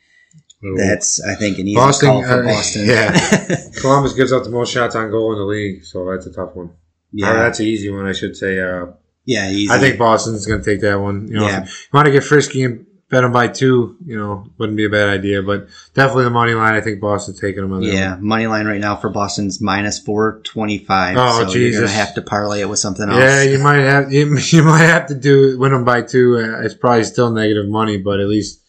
[0.78, 2.86] That's I think an easy Boston, call for uh, Boston.
[2.88, 3.70] yeah.
[3.82, 6.56] Columbus gives up the most shots on goal in the league, so that's a tough
[6.56, 6.72] one.
[7.16, 8.60] Yeah, Or that's an easy one, I should say.
[8.60, 8.88] Uh,
[9.26, 9.50] yeah.
[9.50, 9.72] Easy.
[9.74, 11.28] I think Boston's going to take that one.
[11.28, 11.64] You know, Yeah.
[11.66, 14.90] you want to get frisky and bet them by two, you know, wouldn't be a
[14.90, 15.42] bad idea.
[15.42, 16.74] But definitely the money line.
[16.74, 18.28] I think Boston's taking them on Yeah, one.
[18.28, 21.16] money line right now for Boston's minus four twenty five.
[21.18, 21.80] Oh, so You're Jesus.
[21.82, 23.20] gonna have to parlay it with something else.
[23.20, 26.38] Yeah, you might have you, you might have to do win them by two.
[26.38, 28.62] Uh, it's probably still negative money, but at least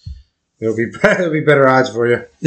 [0.61, 2.25] it'll be it'll be better odds for you.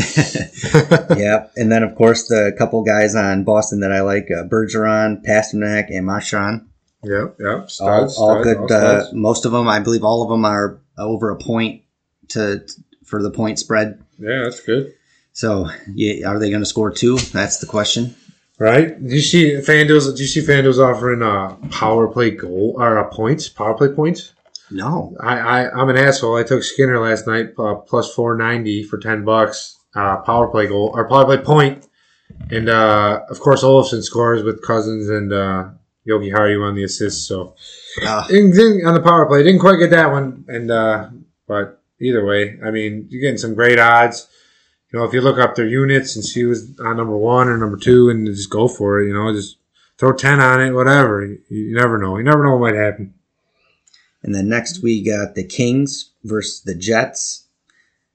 [1.18, 5.24] yeah, and then of course the couple guys on Boston that I like: uh, Bergeron,
[5.26, 6.68] Pastrnak, and Marchand.
[7.04, 7.58] Yep, yep.
[7.60, 8.58] All, Studs, all good.
[8.58, 11.84] all uh, most of them, I believe, all of them are over a point
[12.30, 12.66] to
[13.06, 14.04] for the point spread.
[14.20, 14.94] yeah, that's good.
[15.32, 17.18] So, yeah, are they going to score two?
[17.18, 18.16] That's the question.
[18.58, 19.02] Right?
[19.02, 20.14] Do you see FanDuel's?
[20.14, 24.34] Do you see FanDuel's offering a power play goal or a points power play points?
[24.72, 25.16] No.
[25.20, 26.38] I, I I'm an asshole.
[26.38, 29.78] I took Skinner last night uh, plus four ninety for ten bucks.
[29.96, 31.88] Uh, power play goal or power play point,
[32.52, 35.70] and uh, of course Olofsson scores with Cousins and uh,
[36.08, 37.28] Jokiharju on the assist.
[37.28, 37.56] So
[38.06, 38.28] Uh,
[38.86, 40.46] on the power play, didn't quite get that one.
[40.48, 41.10] And uh,
[41.48, 44.28] but either way, I mean you're getting some great odds.
[44.94, 47.58] You know, if you look up their units and see who's on number one or
[47.58, 49.08] number two, and just go for it.
[49.08, 49.58] You know, just
[49.98, 51.26] throw ten on it, whatever.
[51.26, 52.18] You, you never know.
[52.18, 53.16] You never know what might happen.
[54.24, 57.46] And then next we got the Kings versus the Jets.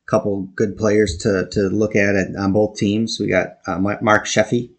[0.07, 3.19] A Couple good players to, to look at it on both teams.
[3.19, 4.71] We got uh, Mark Sheffy,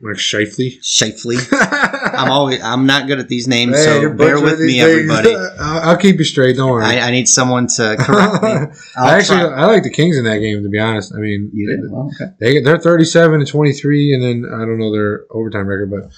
[0.00, 0.78] Mark Shifley.
[0.82, 1.38] Shifley.
[2.14, 4.84] I'm always I'm not good at these names, Hey, so bear with me, things.
[4.84, 5.34] everybody.
[5.58, 6.56] I'll, I'll keep you straight.
[6.56, 6.84] Don't worry.
[6.84, 8.50] I, I need someone to correct me.
[8.98, 10.62] I actually try- I like the Kings in that game.
[10.62, 11.80] To be honest, I mean you did.
[11.90, 12.34] Okay.
[12.38, 15.90] they they're thirty seven and twenty three, and then I don't know their overtime record,
[15.90, 16.10] but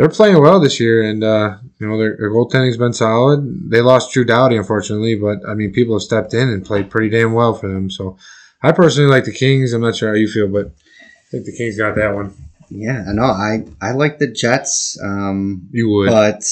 [0.00, 3.70] they're playing well this year, and uh, you know their, their goaltending's been solid.
[3.70, 7.10] They lost Drew Doughty, unfortunately, but I mean people have stepped in and played pretty
[7.10, 7.90] damn well for them.
[7.90, 8.16] So
[8.62, 9.72] I personally like the Kings.
[9.72, 12.34] I'm not sure how you feel, but I think the Kings got that one.
[12.70, 13.24] Yeah, I know.
[13.24, 16.06] I I like the Jets, um, You would.
[16.08, 16.44] but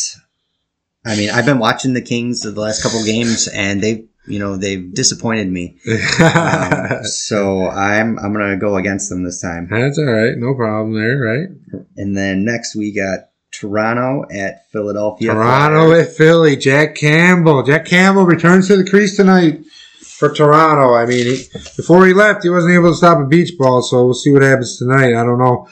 [1.05, 4.57] I mean, I've been watching the Kings the last couple games, and they, you know,
[4.57, 5.79] they've disappointed me.
[6.21, 9.69] Um, so I'm I'm gonna go against them this time.
[9.71, 10.37] That's all right.
[10.37, 11.49] No problem there, right?
[11.97, 13.28] And then next we got
[13.61, 15.33] Toronto at Philadelphia.
[15.33, 16.09] Toronto Flyers.
[16.09, 16.57] at Philly.
[16.57, 17.63] Jack Campbell.
[17.63, 19.65] Jack Campbell returns to the crease tonight
[20.01, 20.95] for Toronto.
[20.95, 21.45] I mean, he,
[21.77, 24.43] before he left, he wasn't able to stop a beach ball, so we'll see what
[24.43, 25.15] happens tonight.
[25.15, 25.69] I don't know.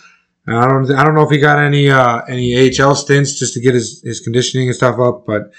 [0.49, 0.91] I don't.
[0.93, 4.01] I don't know if he got any uh, any AHL stints just to get his,
[4.03, 5.51] his conditioning and stuff up, but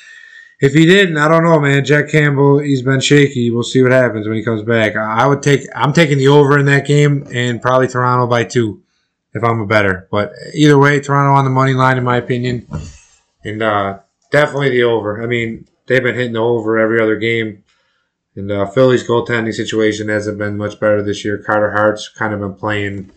[0.60, 1.84] if he didn't, I don't know, man.
[1.84, 3.52] Jack Campbell, he's been shaky.
[3.52, 4.96] We'll see what happens when he comes back.
[4.96, 5.62] I, I would take.
[5.76, 8.82] I'm taking the over in that game and probably Toronto by two
[9.34, 10.08] if I'm a better.
[10.12, 12.68] But either way, Toronto on the money line, in my opinion.
[13.44, 14.00] And uh,
[14.32, 15.22] definitely the over.
[15.22, 17.64] I mean, they've been hitting the over every other game.
[18.36, 21.40] And uh, Philly's goaltending situation hasn't been much better this year.
[21.40, 23.12] Carter Hart's kind of been playing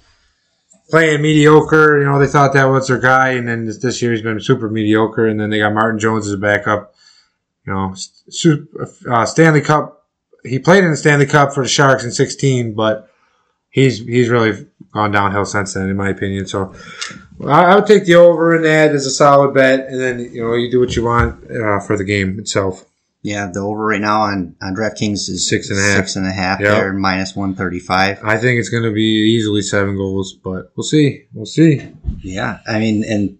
[0.88, 2.00] playing mediocre.
[2.00, 4.40] You know, they thought that was their guy, and then this, this year he's been
[4.40, 5.26] super mediocre.
[5.26, 6.94] And then they got Martin Jones as a backup.
[7.66, 7.94] You know,
[9.10, 10.06] uh, Stanley Cup.
[10.42, 13.10] He played in the Stanley Cup for the Sharks in 16, but
[13.68, 16.46] he's he's really gone downhill since then, in my opinion.
[16.46, 16.74] So
[17.46, 20.42] I, I would take the over in that as a solid bet, and then you
[20.42, 22.84] know you do what you want uh, for the game itself.
[23.22, 25.96] Yeah, the over right now on, on DraftKings is Six and a half.
[25.98, 26.72] Six and a half Yep.
[26.72, 28.20] there, minus 135.
[28.24, 31.26] I think it's going to be easily seven goals, but we'll see.
[31.34, 31.86] We'll see.
[32.22, 33.36] Yeah, I mean, and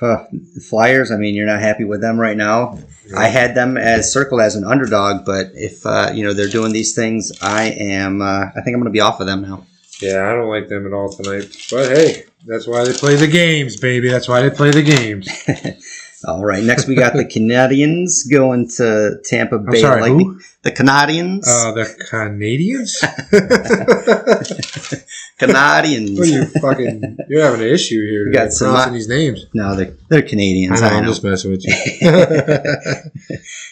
[0.00, 0.24] uh,
[0.68, 2.78] Flyers, I mean, you're not happy with them right now.
[3.16, 6.72] I had them as circled as an underdog, but if, uh, you know, they're doing
[6.72, 9.66] these things, I am, uh, I think I'm going to be off of them now.
[10.02, 11.56] Yeah, I don't like them at all tonight.
[11.70, 14.08] But hey, that's why they play the games, baby.
[14.08, 15.28] That's why they play the games.
[16.26, 20.26] All right, next we got the Canadiens going to Tampa Bay sorry, Lightning.
[20.34, 20.40] who?
[20.62, 21.42] The Canadiens.
[21.46, 23.02] Uh, the Canadiens?
[25.40, 26.18] Canadiens.
[26.20, 27.16] Are you fucking?
[27.28, 28.26] You're having an issue here.
[28.26, 29.46] We got some- pronouncing these names.
[29.54, 30.80] no, they're, they're Canadiens.
[30.80, 30.86] I know.
[30.86, 31.74] I I'm just messing with you.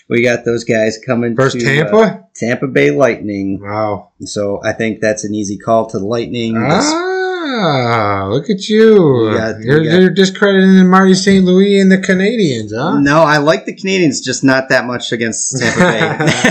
[0.09, 1.97] We got those guys coming First to, Tampa.
[1.97, 3.61] uh, Tampa Bay Lightning.
[3.63, 4.11] wow.
[4.23, 6.57] So I think that's an easy call to the Lightning.
[6.59, 6.81] Ah,
[8.31, 9.33] look at you.
[9.37, 11.45] Got- we you're, got- you're discrediting Marty St.
[11.45, 12.99] Louis and the Canadiens, huh?
[13.01, 15.79] No, I like the Canadiens, just not that much against Tampa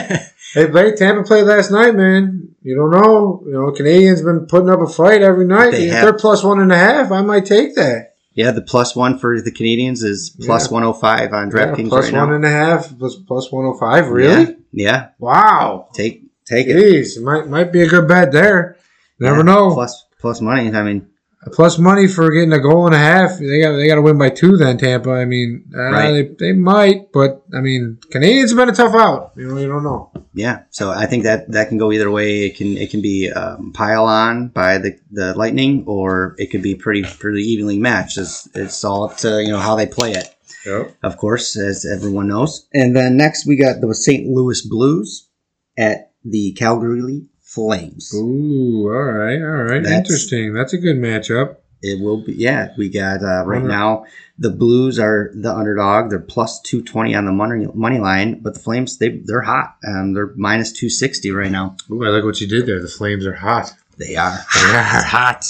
[0.08, 0.26] Bay.
[0.56, 2.56] Hey, Blake, Tampa played last night, man.
[2.64, 3.44] You don't know.
[3.46, 5.70] You know, Canadiens been putting up a fight every night.
[5.74, 6.02] They if have.
[6.06, 8.16] they're plus one and a half, I might take that.
[8.34, 10.74] yeah, the plus one for the Canadiens is plus Yeah.
[10.74, 12.36] 105 on Yeah, DraftKings plus right one now.
[12.38, 14.10] and a half, plus, plus 105.
[14.10, 14.44] Really?
[14.46, 15.08] Yeah, yeah.
[15.20, 15.90] Wow.
[15.94, 16.76] Take take it.
[16.76, 18.76] Jeez, might might be a good bet there.
[19.20, 19.74] Never Yeah, know.
[19.76, 20.72] Plus plus money.
[20.72, 21.08] I mean,
[21.54, 23.40] Plus money for getting a goal and a half.
[23.40, 24.78] They got they got to win by two then.
[24.78, 25.10] Tampa.
[25.12, 26.12] I mean, uh, Right.
[26.38, 29.32] they, they might, but I mean, Canadiens have been a tough out.
[29.38, 30.12] You know, you don't know.
[30.34, 30.64] yeah.
[30.72, 32.46] So I think that that can go either way.
[32.48, 36.62] It can it can be um, pile on by the, the Lightning, or it could
[36.62, 38.18] be pretty pretty evenly matched.
[38.18, 40.28] It's, it's all up to you know how they play it.
[40.66, 40.98] Yep.
[41.04, 42.68] of course, as everyone knows.
[42.74, 44.28] And then next we got the St.
[44.28, 45.30] Louis Blues
[45.78, 48.14] at the Calgary Flames.
[48.14, 49.82] Ooh, all right, all right.
[49.84, 50.54] That's- Interesting.
[50.54, 51.56] That's a good matchup.
[51.82, 52.74] It will be, yeah.
[52.78, 54.04] We got uh, right Wonder- now
[54.38, 56.10] the Blues are the underdog.
[56.10, 59.78] They're plus two twenty on the money money line, but the Flames they they're hot.
[59.88, 61.78] Um, they're minus two sixty right now.
[61.90, 62.82] Ooh, I like what you did there.
[62.82, 63.74] The Flames are hot.
[63.98, 64.38] They are.
[64.56, 65.44] They are hot.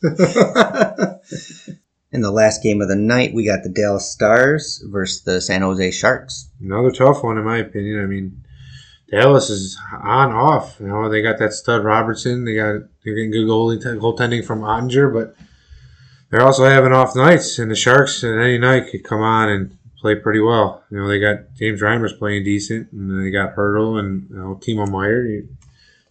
[2.10, 5.60] In the last game of the night, we got the Dallas Stars versus the San
[5.62, 6.48] Jose Sharks.
[6.60, 8.02] Another tough one, in my opinion.
[8.02, 8.44] I mean,
[9.10, 10.76] Dallas is on off.
[10.80, 12.44] You know, they got that stud Robertson.
[12.44, 15.34] They got they're getting good goalie goaltending from Oettinger, but
[16.30, 17.58] they're also having off nights.
[17.58, 20.84] And the Sharks, at any night, could come on and play pretty well.
[20.90, 24.60] You know, they got James Reimer's playing decent, and they got Hertl and you know
[24.62, 25.24] Timo Meier.
[25.24, 25.48] You,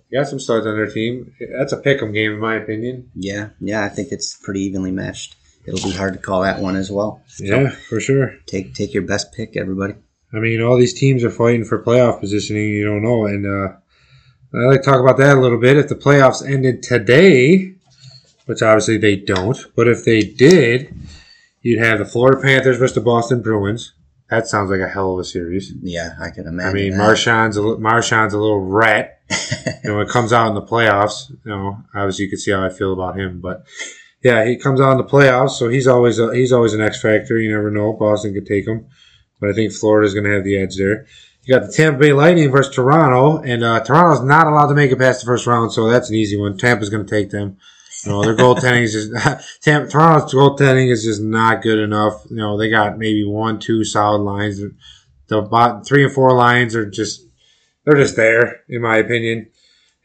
[0.10, 1.34] you got some studs on their team.
[1.58, 3.12] That's a pick'em game, in my opinion.
[3.14, 3.84] Yeah, yeah.
[3.84, 5.36] I think it's pretty evenly matched.
[5.68, 7.22] It'll be hard to call that one as well.
[7.40, 8.36] Yeah, for sure.
[8.48, 9.96] Take take your best pick, everybody.
[10.34, 12.70] I mean, all these teams are fighting for playoff positioning.
[12.70, 13.76] You don't know, and uh,
[14.54, 15.78] I like to talk about that a little bit.
[15.78, 17.74] If the playoffs ended today,
[18.46, 20.94] which obviously they don't, but if they did,
[21.62, 23.94] you'd have the Florida Panthers versus the Boston Bruins.
[24.30, 25.74] That sounds like a hell of a series.
[25.82, 26.70] Yeah, I can imagine.
[26.70, 26.98] I mean, that.
[26.98, 29.22] Marchand's a Marchand's a little rat.
[29.84, 31.30] you know, it comes out in the playoffs.
[31.30, 33.66] You know, obviously you can see how I feel about him, but
[34.24, 37.02] yeah, he comes out in the playoffs, so he's always a, he's always an X
[37.02, 37.40] factor.
[37.40, 37.94] You never know.
[37.94, 38.88] Boston could take him,
[39.40, 41.06] but I think Florida's going to have the edge there.
[41.44, 44.92] You got the Tampa Bay Lightning versus Toronto, and uh, Toronto's not allowed to make
[44.92, 46.58] it past the first round, so that's an easy one.
[46.58, 47.58] Tampa's going to take them.
[48.04, 52.26] You know, their goaltending is just Tampa, Toronto's goaltending is just not good enough.
[52.30, 54.62] You know, they got maybe one, two solid lines.
[55.28, 57.26] The bottom three and four lines are just
[57.86, 59.48] they're just there, in my opinion.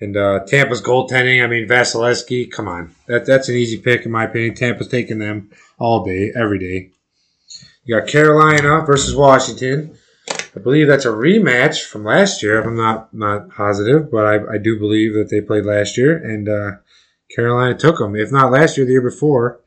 [0.01, 2.95] And uh, Tampa's goaltending, I mean, Vasilevskiy, come on.
[3.07, 4.55] That, that's an easy pick, in my opinion.
[4.55, 6.91] Tampa's taking them all day, every day.
[7.85, 9.97] You got Carolina versus Washington.
[10.55, 12.63] I believe that's a rematch from last year.
[12.63, 16.49] I'm not not positive, but I, I do believe that they played last year, and
[16.49, 16.73] uh,
[17.35, 18.15] Carolina took them.
[18.15, 19.61] If not last year, the year before,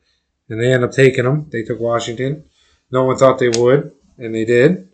[0.48, 1.48] and they end up taking them.
[1.50, 2.44] They took Washington.
[2.90, 4.88] No one thought they would, and they did.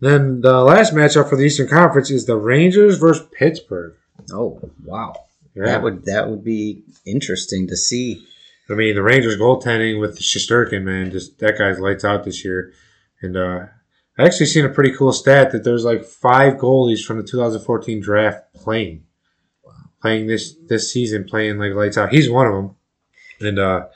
[0.00, 3.94] Then the last matchup for the Eastern Conference is the Rangers versus Pittsburgh.
[4.32, 5.14] oh wow,
[5.54, 5.66] Yeah.
[5.66, 8.26] that would that would be interesting to see.
[8.70, 12.72] I mean, the Rangers goaltending with Shesterkin, man, just that guy's lights out this year.
[13.20, 13.66] And uh,
[14.18, 18.00] I actually seen a pretty cool stat that there's like five goalies from the 2014
[18.00, 19.04] draft playing,
[20.00, 22.12] playing this this season, playing like lights out.
[22.12, 22.76] He's one of them,
[23.40, 23.86] and uh,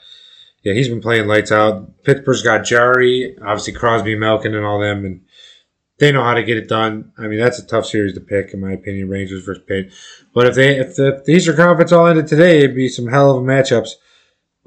[0.63, 2.03] yeah, he's been playing lights out.
[2.03, 5.21] Pittsburgh's got Jarry, obviously Crosby, Malkin, and all them, and
[5.99, 7.11] they know how to get it done.
[7.17, 9.93] I mean, that's a tough series to pick, in my opinion, Rangers versus Pitt.
[10.33, 13.07] But if they if the, if the Eastern Conference all ended today, it'd be some
[13.07, 13.91] hell of a matchups.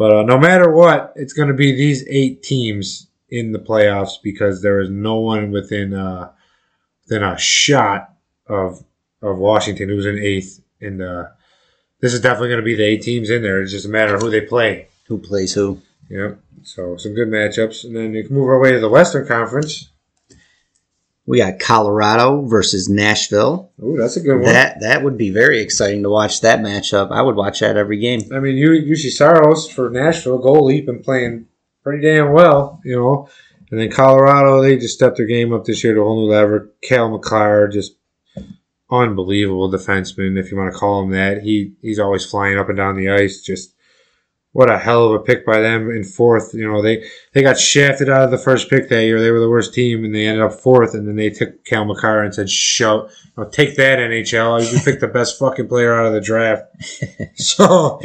[0.01, 4.13] But uh, no matter what, it's going to be these eight teams in the playoffs
[4.23, 6.31] because there is no one within uh,
[7.05, 8.15] within a shot
[8.47, 8.83] of
[9.21, 11.25] of Washington who's in eighth, and uh,
[12.01, 13.61] this is definitely going to be the eight teams in there.
[13.61, 14.89] It's just a matter of who they play.
[15.09, 15.83] Who plays who?
[16.09, 16.41] Yep.
[16.63, 19.91] So some good matchups, and then you can move our way to the Western Conference.
[21.31, 23.71] We got Colorado versus Nashville.
[23.81, 24.47] Ooh, that's a good one.
[24.47, 27.13] That that would be very exciting to watch that matchup.
[27.13, 28.23] I would watch that every game.
[28.35, 31.47] I mean, you Juuse Saros for Nashville goalie been playing
[31.85, 33.29] pretty damn well, you know.
[33.71, 36.33] And then Colorado, they just stepped their game up this year to a whole new
[36.33, 36.67] level.
[36.83, 37.95] Cale Makar, just
[38.91, 41.45] unbelievable defenseman, if you want to call him that.
[41.45, 43.41] He he's always flying up and down the ice.
[43.41, 43.77] Just
[44.53, 46.53] what a hell of a pick by them in fourth.
[46.55, 49.21] You know, they they got shafted out of the first pick that year.
[49.21, 50.95] They were the worst team, and they ended up fourth.
[50.95, 54.73] And then they took Cale Makar and said, "Show, you know, take that NHL.
[54.73, 56.65] You picked the best fucking player out of the draft."
[57.37, 58.01] so,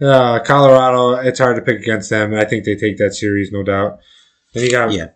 [0.00, 2.34] uh, Colorado, it's hard to pick against them.
[2.34, 3.98] I think they take that series, no doubt.
[4.54, 5.08] Then you got Yeah.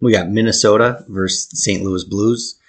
[0.00, 1.82] We got Minnesota versus St.
[1.82, 2.60] Louis Blues.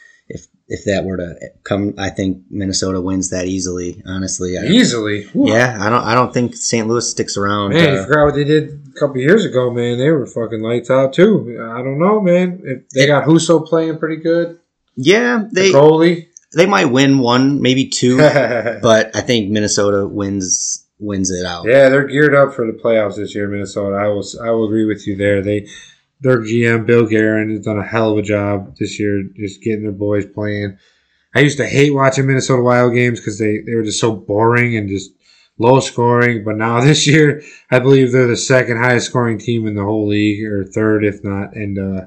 [0.69, 4.01] If that were to come, I think Minnesota wins that easily.
[4.05, 5.23] Honestly, I, easily.
[5.27, 5.49] Whew.
[5.49, 6.03] yeah, I don't.
[6.03, 6.85] I don't think St.
[6.87, 7.73] Louis sticks around.
[7.73, 9.97] Man, you uh, forgot what they did a couple years ago, man.
[9.97, 11.57] They were fucking lights out too.
[11.73, 12.61] I don't know, man.
[12.65, 14.59] If they got Husso playing pretty good.
[14.95, 16.27] yeah, they the goalie.
[16.53, 21.65] they might win one, maybe two, but I think Minnesota wins wins it out.
[21.65, 23.95] Yeah, they're geared up for the playoffs this year, Minnesota.
[23.95, 25.41] I will I will agree with you there.
[25.41, 25.67] They
[26.21, 29.83] their GM Bill Guerin has done a hell of a job this year, just getting
[29.83, 30.77] their boys playing.
[31.35, 34.75] I used to hate watching Minnesota Wild games because they, they were just so boring
[34.75, 35.11] and just
[35.59, 36.43] low scoring.
[36.43, 40.07] But now this year, I believe they're the second highest scoring team in the whole
[40.07, 42.05] league, or third if not, and uh,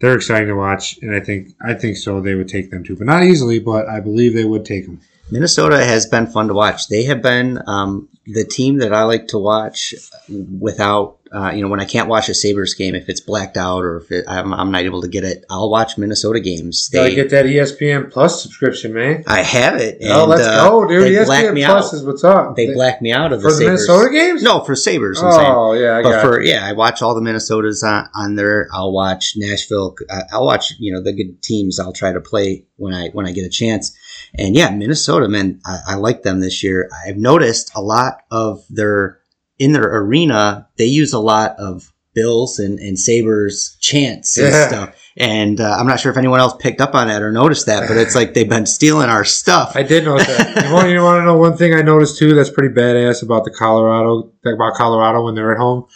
[0.00, 0.98] they're exciting to watch.
[1.02, 3.58] And I think I think so they would take them too, but not easily.
[3.58, 5.00] But I believe they would take them.
[5.30, 6.88] Minnesota has been fun to watch.
[6.88, 9.94] They have been um, the team that I like to watch
[10.28, 13.84] without, uh, you know, when I can't watch a Sabres game, if it's blacked out
[13.84, 16.88] or if it, I'm, I'm not able to get it, I'll watch Minnesota games.
[16.88, 19.24] Gotta They, get that ESPN Plus subscription, man.
[19.26, 19.98] I have it.
[20.02, 21.04] oh, and, let's uh, go, dude.
[21.04, 21.94] They ESPN me Plus out.
[21.94, 22.56] is what's up.
[22.56, 23.64] They blacked me out of the for the.
[23.64, 24.42] Minnesota games.
[24.42, 25.22] No, for Sabres.
[25.22, 25.46] I'm saying.
[25.46, 26.22] Oh yeah, I but got.
[26.22, 28.68] for yeah, I watch all the Minnesotas on, on there.
[28.72, 29.94] I'll watch Nashville.
[30.10, 31.78] I- I'll watch you know the good teams.
[31.78, 33.96] I'll try to play when I when I get a chance.
[34.38, 36.88] And yeah, Minnesota, man, I, I like them this year.
[37.06, 39.18] I've noticed a lot of their
[39.58, 40.68] in their arena.
[40.76, 44.68] They use a lot of Bills and, and Sabres chants and Yeah.
[44.68, 44.94] stuff.
[45.16, 47.88] And uh, I'm not sure if anyone else picked up on that or noticed that,
[47.88, 49.72] but it's like they've been stealing our stuff.
[49.74, 50.64] I did notice that.
[50.64, 52.34] you, want, you want to know one thing I noticed too?
[52.34, 55.86] That's pretty badass about the Colorado about Colorado when they're at home.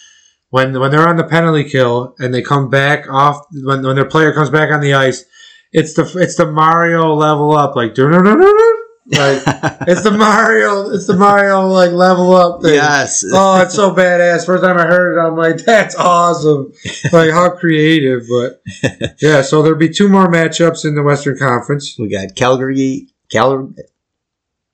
[0.51, 4.05] When when they're on the penalty kill and they come back off when, when their
[4.05, 5.24] player comes back on the ice,
[5.73, 7.97] it's the it's the Mario level up like
[9.11, 9.43] like
[9.89, 12.75] it's the Mario it's the Mario like level up thing.
[12.75, 13.25] yes.
[13.33, 14.47] Oh, it's so badass.
[14.47, 16.73] First time I heard it, I'm like, that's awesome.
[17.12, 18.23] Like, how creative.
[18.29, 18.62] But,
[19.20, 21.97] yeah, so there'll be two more matchups in the Western Conference.
[21.99, 23.09] we got Calgary.
[23.31, 23.75] Calgary.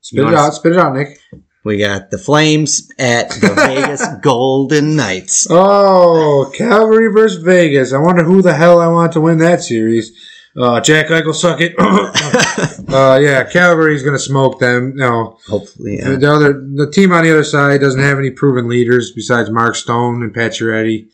[0.00, 0.54] Spit it out.
[0.54, 1.18] Spit it out, Nick.
[1.64, 5.48] We got the Flames at the Vegas Golden Knights.
[5.50, 7.92] Oh, Calgary versus Vegas.
[7.92, 10.12] I wonder who the hell I want to win that series.
[10.56, 11.74] Uh, Jack Eichel, suck it.
[12.88, 14.94] uh, yeah, Calgary's going to smoke them.
[14.96, 16.16] No, Hopefully, the, yeah.
[16.16, 19.76] the other the team on the other side doesn't have any proven leaders besides Mark
[19.76, 21.08] Stone and Pacioretty.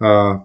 [0.00, 0.40] Uh,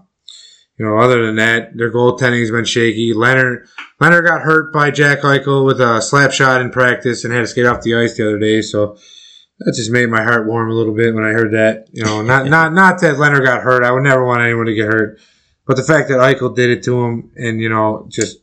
[0.78, 3.12] you know, other than that, their goaltending has been shaky.
[3.12, 3.66] Lehner
[4.00, 7.46] Lehner got hurt by Jack Eichel with a slap shot in practice and had to
[7.48, 8.62] skate off the ice the other day.
[8.62, 8.96] So
[9.58, 11.88] that just made my heart warm a little bit when I heard that.
[11.92, 13.82] You know, not not not that Lehner got hurt.
[13.82, 15.18] I would never want anyone to get hurt,
[15.68, 18.38] but the fact that Eichel did it to him and you know just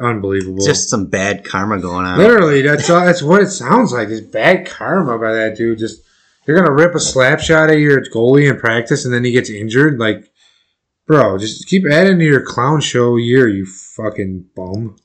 [0.00, 0.64] unbelievable.
[0.64, 2.16] Just some bad karma going on.
[2.18, 4.08] Literally, that's all, that's what it sounds like.
[4.08, 5.78] It's bad karma by that dude.
[5.78, 6.02] Just
[6.46, 9.50] you're gonna rip a slap shot at your goalie in practice, and then he gets
[9.50, 9.98] injured.
[9.98, 10.30] Like,
[11.06, 14.96] bro, just keep adding to your clown show year, you fucking bum.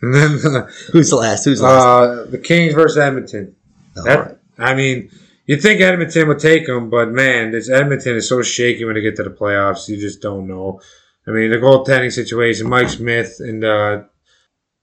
[0.00, 1.44] and then uh, Who's last?
[1.44, 1.84] Who's last?
[1.84, 3.56] uh, the Kings versus Edmonton.
[3.96, 4.36] All That, right.
[4.58, 5.10] I mean,
[5.50, 9.00] you'd think Edmonton would take them, but man, this Edmonton is so shaky when they
[9.00, 9.88] get to the playoffs.
[9.88, 10.80] You just don't know.
[11.26, 14.04] I mean, the goaltending situation, Mike Smith and uh,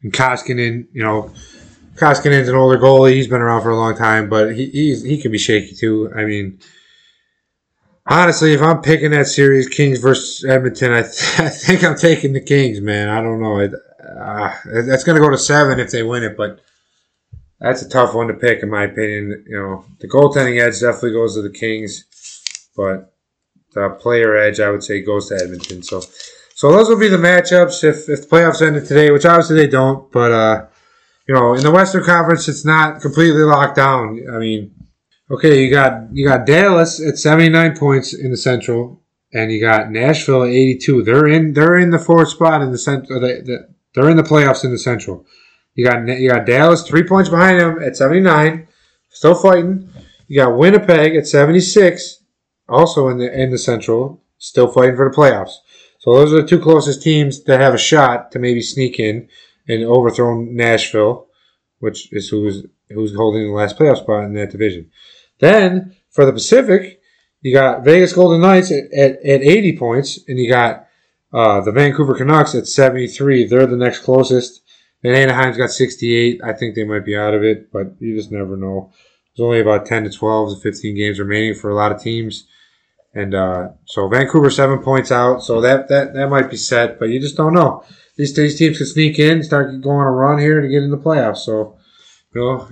[0.03, 1.31] and Koskinen, you know,
[1.95, 3.13] Koskinen's an older goalie.
[3.13, 6.11] He's been around for a long time, but he he's, he can be shaky too.
[6.13, 6.59] I mean,
[8.05, 12.33] honestly, if I'm picking that series, Kings versus Edmonton, I, th- I think I'm taking
[12.33, 13.07] the Kings, man.
[13.07, 13.59] I don't know.
[13.59, 16.59] It, uh, that's going to go to seven if they win it, but
[17.59, 19.43] that's a tough one to pick, in my opinion.
[19.47, 22.05] You know, the goaltending edge definitely goes to the Kings,
[22.75, 23.13] but
[23.73, 25.83] the player edge, I would say, goes to Edmonton.
[25.83, 26.01] So,
[26.55, 29.67] so those will be the matchups if, if the playoffs ended today, which obviously they
[29.67, 30.11] don't.
[30.11, 30.67] But uh,
[31.27, 34.25] you know, in the Western Conference, it's not completely locked down.
[34.31, 34.73] I mean,
[35.29, 39.03] okay, you got you got Dallas at seventy nine points in the Central,
[39.33, 41.03] and you got Nashville at eighty two.
[41.03, 43.19] They're in they're in the fourth spot in the Central.
[43.19, 45.25] The, the, they're in the playoffs in the Central.
[45.77, 48.67] You got you got Dallas three points behind them at seventy nine,
[49.09, 49.87] still fighting.
[50.27, 52.23] You got Winnipeg at seventy six,
[52.67, 55.53] also in the in the Central, still fighting for the playoffs.
[55.99, 58.99] So So those are the two closest teams that have a shot to maybe sneak
[58.99, 59.29] in
[59.67, 61.27] and overthrow Nashville,
[61.77, 64.89] which is who's who's holding the last playoff spot in that division.
[65.39, 67.01] Then for the Pacific,
[67.41, 70.87] you got Vegas Golden Knights at, at, at 80 points, and you got
[71.31, 73.45] uh, the Vancouver Canucks at 73.
[73.45, 74.63] They're the next closest.
[75.07, 76.41] And Anaheim's got 68.
[76.43, 78.91] I think they might be out of it, but you just never know.
[79.37, 82.45] There's only about 10 to 12 to 15 games remaining for a lot of teams.
[83.13, 87.05] And uh, so Vancouver seven points out, so that, that that might be set, but
[87.05, 87.85] you just don't know.
[88.17, 90.97] These these teams can sneak in, start going a run here to get in the
[90.97, 91.37] playoffs.
[91.37, 91.77] So,
[92.35, 92.67] you know,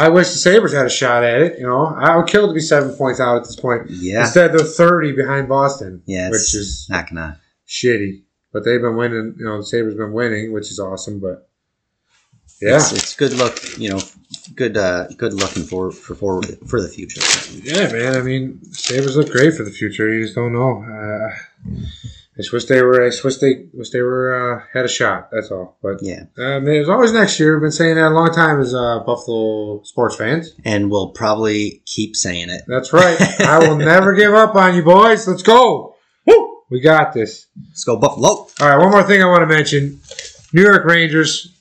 [0.00, 1.58] I wish the Sabres had a shot at it.
[1.58, 3.90] You know, I would kill to be seven points out at this point.
[3.90, 4.22] Yeah.
[4.22, 6.02] Instead, they're thirty behind Boston.
[6.06, 6.30] Yeah.
[6.30, 7.38] which is not gonna.
[7.68, 8.22] shitty.
[8.54, 9.34] But they've been winning.
[9.38, 11.20] You know, the Sabres been winning, which is awesome.
[11.20, 11.46] But
[12.60, 13.58] yeah, It's, it's good luck.
[13.78, 14.00] You know,
[14.54, 17.20] good uh, good looking for for for for the future.
[17.62, 18.16] Yeah, man.
[18.16, 20.12] I mean, Sabres look great for the future.
[20.12, 20.82] You just don't know.
[20.82, 21.34] Uh,
[22.36, 23.04] I just wish they were.
[23.04, 25.30] I just wish they wish they were uh, had a shot.
[25.30, 25.76] That's all.
[25.82, 26.24] But Yeah.
[26.36, 27.54] um, there's always next year.
[27.56, 30.52] I've been saying that a long time as uh, Buffalo sports fans.
[30.64, 32.62] And we'll probably keep saying it.
[32.66, 33.20] That's right.
[33.40, 35.28] I will never give up on you, boys.
[35.28, 35.94] Let's go.
[36.26, 36.62] Woo!
[36.70, 37.46] We got this.
[37.68, 38.28] Let's go Buffalo.
[38.30, 40.00] All right, one more thing I want to mention.
[40.52, 41.52] New York Rangers,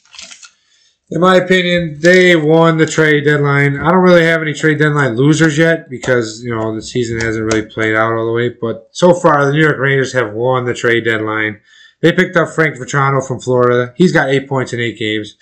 [1.10, 3.78] in my opinion, they won the trade deadline.
[3.80, 7.46] I don't really have any trade deadline losers yet because, you know, the season hasn't
[7.46, 8.50] really played out all the way.
[8.50, 11.60] But so far, the New York Rangers have won the trade deadline.
[12.02, 13.94] They picked up Frank Vatrano from Florida.
[13.96, 15.38] He's got eight points in eight games.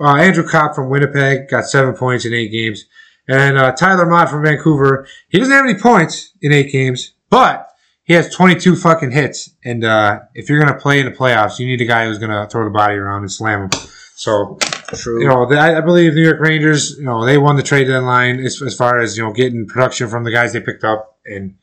[0.00, 2.84] Uh, Andrew Copp from Winnipeg got seven points in eight games.
[3.28, 7.68] And uh, Tyler Motte from Vancouver, he doesn't have any points in eight games, but
[8.02, 9.50] he has 22 fucking hits.
[9.64, 12.18] And uh, if you're going to play in the playoffs, you need a guy who's
[12.18, 13.70] going to throw the body around and slam him.
[14.16, 14.58] So,
[14.94, 15.20] True.
[15.20, 18.60] you know, I believe New York Rangers, you know, they won the trade deadline as,
[18.62, 21.18] as far as, you know, getting production from the guys they picked up.
[21.24, 21.56] And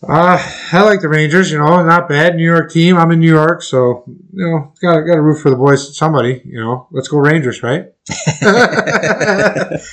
[0.00, 0.38] uh,
[0.72, 2.36] I like the Rangers, you know, not bad.
[2.36, 2.96] New York team.
[2.96, 5.96] I'm in New York, so, you know, got got to root for the boys.
[5.96, 7.86] Somebody, you know, let's go Rangers, right?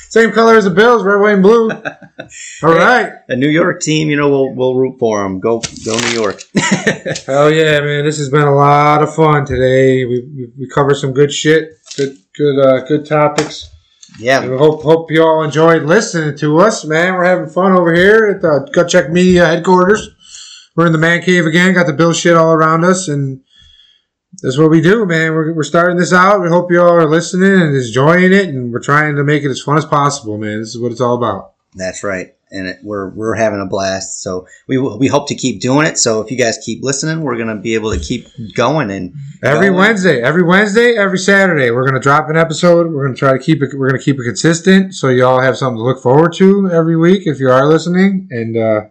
[0.10, 1.72] Same color as the Bills, red, white, and blue.
[2.64, 3.14] All right.
[3.30, 4.12] a New York team.
[4.12, 5.40] You know, we'll we'll root for them.
[5.40, 6.40] Go go New York.
[7.26, 8.06] Hell yeah, man!
[8.06, 10.06] This has been a lot of fun today.
[10.06, 13.75] We we, we covered some good shit, good good uh, good topics.
[14.20, 14.48] Yeah.
[14.48, 17.14] We hope hope you all enjoyed listening to us, man.
[17.14, 20.10] We're having fun over here at the Gut Check Media headquarters.
[20.76, 21.74] We're in the man cave again.
[21.74, 23.42] Got the Bill shit all around us, and
[24.42, 25.34] that's what we do, man.
[25.34, 26.42] We're, we're starting this out.
[26.42, 29.50] We hope you all are listening and enjoying it, and we're trying to make it
[29.50, 30.60] as fun as possible, man.
[30.60, 31.54] This is what it's all about.
[31.74, 32.35] That's right.
[32.52, 34.22] And it, we're we're having a blast.
[34.22, 35.98] So we we hope to keep doing it.
[35.98, 39.68] So if you guys keep listening, we're gonna be able to keep going and Every
[39.68, 39.78] going.
[39.78, 42.92] Wednesday, every Wednesday, every Saturday, we're gonna drop an episode.
[42.92, 43.70] We're gonna try to keep it.
[43.74, 46.98] We're gonna keep it consistent, so you all have something to look forward to every
[46.98, 48.28] week if you are listening.
[48.32, 48.82] And uh,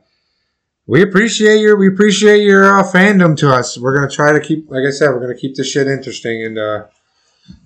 [0.86, 3.78] we appreciate your we appreciate your uh, fandom to us.
[3.78, 6.44] We're gonna try to keep, like I said, we're gonna keep this shit interesting.
[6.44, 6.84] And uh,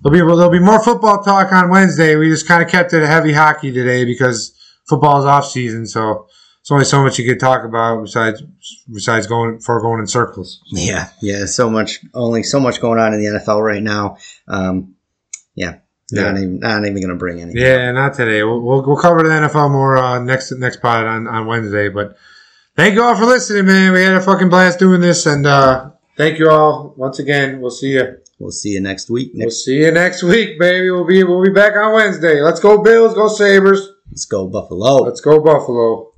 [0.01, 2.15] there'll be there'll be more football talk on Wednesday.
[2.15, 4.53] We just kind of kept it a heavy hockey today because
[4.89, 6.27] football's off season, so.
[6.61, 8.43] it's only so much you could talk about besides
[8.93, 10.61] besides going for going in circles.
[10.67, 11.45] Yeah, yeah.
[11.45, 14.17] So much, only so much going on in the NFL right now.
[14.47, 14.95] Um,
[15.55, 15.75] yeah,
[16.11, 16.41] not Yeah.
[16.41, 17.61] even not even gonna bring anything.
[17.61, 18.43] Yeah, not today.
[18.43, 21.87] We'll, we'll, we'll cover the NFL more uh, next next pod on, on Wednesday.
[21.89, 22.17] But
[22.75, 23.93] thank you all for listening, man.
[23.93, 27.61] We had a fucking blast doing this, and uh, thank you all once again.
[27.61, 28.17] We'll see you.
[28.37, 29.31] We'll see you next week.
[29.33, 30.91] We'll see you next week, baby.
[30.91, 32.41] We'll be we'll be back on Wednesday.
[32.41, 33.13] Let's go Bills.
[33.13, 33.88] Go Sabres.
[34.11, 35.03] Let's go Buffalo.
[35.03, 36.08] Let's go Buffalo.